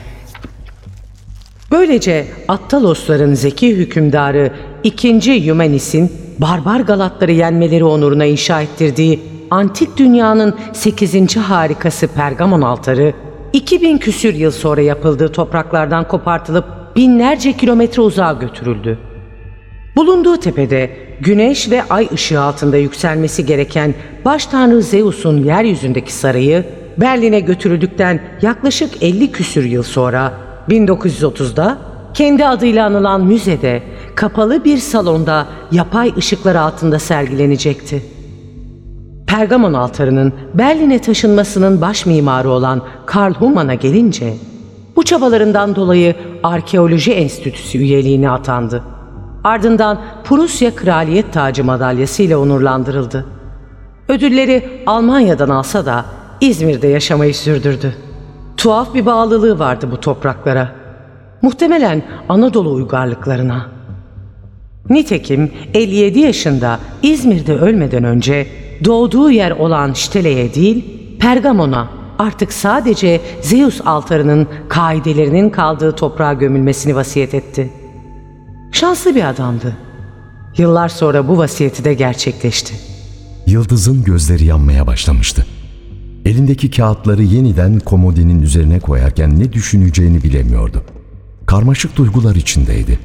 Böylece 1.72 2.28
Attalosların 2.48 3.34
zeki 3.34 3.76
hükümdarı 3.76 4.54
2. 4.84 5.32
Yumenis'in 5.32 6.12
barbar 6.40 6.80
Galatları 6.80 7.32
yenmeleri 7.32 7.84
onuruna 7.84 8.26
inşa 8.26 8.62
ettirdiği 8.62 9.20
antik 9.52 9.98
dünyanın 9.98 10.56
8. 10.74 11.38
harikası 11.38 12.08
Pergamon 12.08 12.62
altarı 12.62 13.14
2000 13.54 13.98
küsür 13.98 14.34
yıl 14.34 14.52
sonra 14.52 14.82
yapıldığı 14.82 15.32
topraklardan 15.32 16.08
kopartılıp 16.08 16.66
binlerce 16.96 17.54
kilometre 17.54 18.02
uzağa 18.02 18.34
götürüldü. 18.34 19.00
Bulunduğu 19.96 20.40
tepede 20.40 20.90
güneş 21.22 21.72
ve 21.72 21.84
ay 21.90 22.08
ışığı 22.14 22.42
altında 22.42 22.78
yükselmesi 22.78 23.46
gereken 23.46 23.94
baş 24.26 24.46
tanrı 24.46 24.82
Zeus'un 24.82 25.44
yeryüzündeki 25.44 26.14
sarayı 26.14 26.66
Berlin'e 26.98 27.40
götürüldükten 27.40 28.22
yaklaşık 28.42 29.04
50 29.04 29.32
küsür 29.32 29.64
yıl 29.64 29.84
sonra 29.84 30.34
1930'da 30.70 31.78
kendi 32.14 32.46
adıyla 32.46 32.86
anılan 32.86 33.26
müzede 33.26 33.84
kapalı 34.16 34.66
bir 34.66 34.78
salonda 34.78 35.48
yapay 35.72 36.14
ışıklar 36.18 36.56
altında 36.56 37.00
sergilenecekti. 37.00 38.18
Pergamon 39.30 39.74
altarının 39.74 40.34
Berlin'e 40.54 41.00
taşınmasının 41.00 41.82
baş 41.82 42.06
mimarı 42.06 42.50
olan 42.50 42.82
Karl 43.06 43.34
Humann'a 43.34 43.74
gelince 43.74 44.34
bu 44.96 45.04
çabalarından 45.04 45.76
dolayı 45.76 46.15
Arkeoloji 46.44 47.13
Enstitüsü 47.13 47.78
üyeliğine 47.78 48.30
atandı. 48.30 48.84
Ardından 49.44 50.02
Prusya 50.24 50.76
Kraliyet 50.76 51.34
Tacı 51.34 51.63
madalyası 51.63 52.24
ile 52.24 52.38
onurlandırıldı. 52.38 53.26
Ödülleri 54.08 54.84
Almanya'dan 54.86 55.50
alsa 55.50 55.86
da 55.86 56.06
İzmir'de 56.42 56.88
yaşamayı 56.88 57.36
sürdürdü. 57.36 57.96
Tuhaf 58.58 58.94
bir 58.94 59.06
bağlılığı 59.06 59.60
vardı 59.60 59.88
bu 59.92 60.00
topraklara. 60.00 60.72
Muhtemelen 61.42 62.04
Anadolu 62.30 62.74
uygarlıklarına. 62.74 63.65
Nitekim 64.89 65.52
57 65.74 66.20
yaşında 66.20 66.80
İzmir'de 67.04 67.58
ölmeden 67.58 68.04
önce 68.04 68.48
doğduğu 68.86 69.32
yer 69.32 69.52
olan 69.52 69.94
Ştele'ye 69.94 70.54
değil 70.54 70.86
Pergamon'a 71.20 71.89
artık 72.20 72.54
sadece 72.54 73.22
Zeus 73.42 73.82
altarının 73.86 74.48
kaidelerinin 74.70 75.50
kaldığı 75.50 75.92
toprağa 75.92 76.34
gömülmesini 76.34 76.96
vasiyet 76.96 77.34
etti. 77.34 77.70
Şanslı 78.72 79.15
bir 79.15 79.30
adamdı. 79.30 79.78
Yıllar 80.58 80.89
sonra 80.89 81.28
bu 81.28 81.38
vasiyeti 81.38 81.84
de 81.84 81.94
gerçekleşti. 81.94 82.74
Yıldız'ın 83.48 84.04
gözleri 84.04 84.46
yanmaya 84.46 84.88
başlamıştı. 84.88 85.46
Elindeki 86.26 86.72
kağıtları 86.72 87.24
yeniden 87.24 87.80
komodinin 87.80 88.42
üzerine 88.42 88.80
koyarken 88.80 89.39
ne 89.39 89.54
düşüneceğini 89.54 90.24
bilemiyordu. 90.24 90.84
Karmaşık 91.46 91.96
duygular 91.96 92.36
içindeydi. 92.36 93.00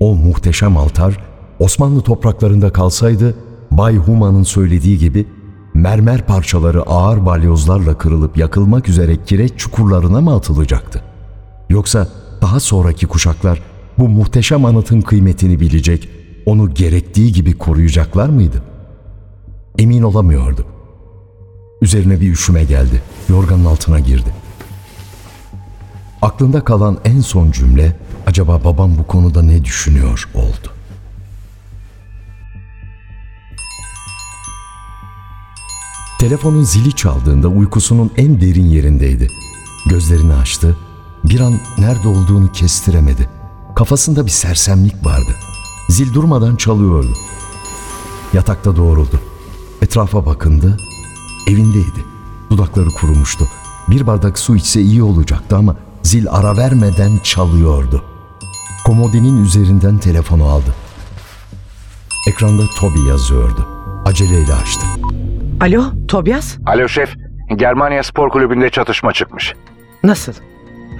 O 0.00 0.14
muhteşem 0.14 0.76
altar 0.76 1.18
Osmanlı 1.58 2.00
topraklarında 2.00 2.72
kalsaydı 2.72 3.34
Bay 3.70 3.96
Huma'nın 3.96 4.42
söylediği 4.42 4.98
gibi 4.98 5.26
mermer 5.74 6.26
parçaları 6.26 6.82
ağır 6.82 7.26
balyozlarla 7.26 7.98
kırılıp 7.98 8.36
yakılmak 8.36 8.88
üzere 8.88 9.16
kireç 9.26 9.52
çukurlarına 9.56 10.20
mı 10.20 10.34
atılacaktı? 10.34 11.02
Yoksa 11.68 12.08
daha 12.42 12.60
sonraki 12.60 13.06
kuşaklar 13.06 13.62
bu 13.98 14.08
muhteşem 14.08 14.64
anıtın 14.64 15.00
kıymetini 15.00 15.60
bilecek, 15.60 16.08
onu 16.46 16.74
gerektiği 16.74 17.32
gibi 17.32 17.58
koruyacaklar 17.58 18.28
mıydı? 18.28 18.62
Emin 19.78 20.02
olamıyordu. 20.02 20.66
Üzerine 21.82 22.20
bir 22.20 22.32
üşüme 22.32 22.64
geldi. 22.64 23.02
Yorganın 23.28 23.64
altına 23.64 24.00
girdi. 24.00 24.34
Aklında 26.22 26.64
kalan 26.64 26.98
en 27.04 27.20
son 27.20 27.50
cümle 27.50 27.96
acaba 28.26 28.64
babam 28.64 28.98
bu 28.98 29.06
konuda 29.06 29.42
ne 29.42 29.64
düşünüyor 29.64 30.28
oldu. 30.34 30.79
Telefonun 36.20 36.62
zili 36.62 36.92
çaldığında 36.92 37.48
uykusunun 37.48 38.10
en 38.16 38.40
derin 38.40 38.64
yerindeydi. 38.64 39.28
Gözlerini 39.86 40.34
açtı. 40.34 40.76
Bir 41.24 41.40
an 41.40 41.60
nerede 41.78 42.08
olduğunu 42.08 42.52
kestiremedi. 42.52 43.28
Kafasında 43.76 44.26
bir 44.26 44.30
sersemlik 44.30 45.06
vardı. 45.06 45.36
Zil 45.88 46.14
durmadan 46.14 46.56
çalıyordu. 46.56 47.16
Yatakta 48.32 48.76
doğruldu. 48.76 49.20
Etrafa 49.82 50.26
bakındı. 50.26 50.76
Evindeydi. 51.46 52.04
Dudakları 52.50 52.88
kurumuştu. 52.90 53.48
Bir 53.88 54.06
bardak 54.06 54.38
su 54.38 54.56
içse 54.56 54.80
iyi 54.80 55.02
olacaktı 55.02 55.56
ama 55.56 55.76
zil 56.02 56.26
ara 56.30 56.56
vermeden 56.56 57.18
çalıyordu. 57.22 58.04
Komodinin 58.84 59.44
üzerinden 59.44 59.98
telefonu 59.98 60.44
aldı. 60.44 60.74
Ekranda 62.28 62.62
Toby 62.66 63.08
yazıyordu. 63.08 63.68
Aceleyle 64.04 64.54
açtı. 64.54 64.86
Alo, 65.60 65.82
Tobias? 66.08 66.58
Alo 66.66 66.88
şef, 66.88 67.14
Germania 67.56 68.02
Spor 68.02 68.28
Kulübü'nde 68.30 68.70
çatışma 68.70 69.12
çıkmış. 69.12 69.54
Nasıl? 70.04 70.32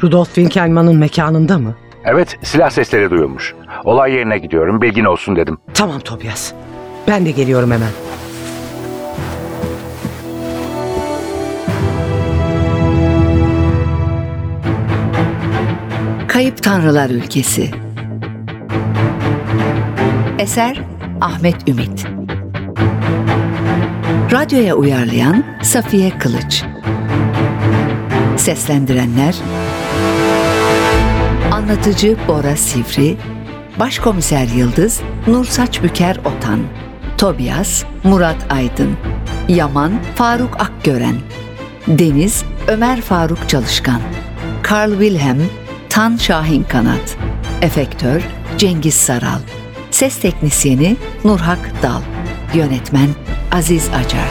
Rudolf 0.02 0.26
Winkelmann'ın 0.34 0.96
mekanında 0.96 1.58
mı? 1.58 1.74
Evet, 2.04 2.38
silah 2.42 2.70
sesleri 2.70 3.10
duyulmuş. 3.10 3.54
Olay 3.84 4.12
yerine 4.12 4.38
gidiyorum, 4.38 4.82
bilgin 4.82 5.04
olsun 5.04 5.36
dedim. 5.36 5.58
Tamam 5.74 6.00
Tobias. 6.00 6.52
Ben 7.08 7.26
de 7.26 7.30
geliyorum 7.30 7.70
hemen. 7.70 7.88
Kayıp 16.28 16.62
Tanrılar 16.62 17.10
Ülkesi 17.10 17.70
Eser 20.38 20.80
Ahmet 21.20 21.68
Ümit 21.68 22.06
Radyoya 24.32 24.74
uyarlayan 24.74 25.44
Safiye 25.62 26.18
Kılıç. 26.18 26.64
Seslendirenler 28.36 29.34
Anlatıcı 31.52 32.16
Bora 32.28 32.56
Sivri 32.56 33.16
Başkomiser 33.78 34.46
Yıldız 34.46 35.00
Nursaç 35.26 35.82
Büker 35.82 36.16
Otan 36.16 36.60
Tobias 37.18 37.84
Murat 38.04 38.36
Aydın 38.50 38.96
Yaman 39.48 39.92
Faruk 40.14 40.60
Akgören 40.60 41.16
Deniz 41.86 42.44
Ömer 42.68 43.00
Faruk 43.00 43.48
Çalışkan 43.48 44.00
Carl 44.70 44.90
Wilhelm 44.90 45.42
Tan 45.88 46.16
Şahin 46.16 46.62
Kanat 46.62 47.16
Efektör 47.62 48.22
Cengiz 48.58 48.94
Saral 48.94 49.40
Ses 49.90 50.20
Teknisyeni 50.20 50.96
Nurhak 51.24 51.82
Dal 51.82 52.02
Yönetmen 52.54 53.08
Aziz 53.50 53.88
Acar 53.92 54.28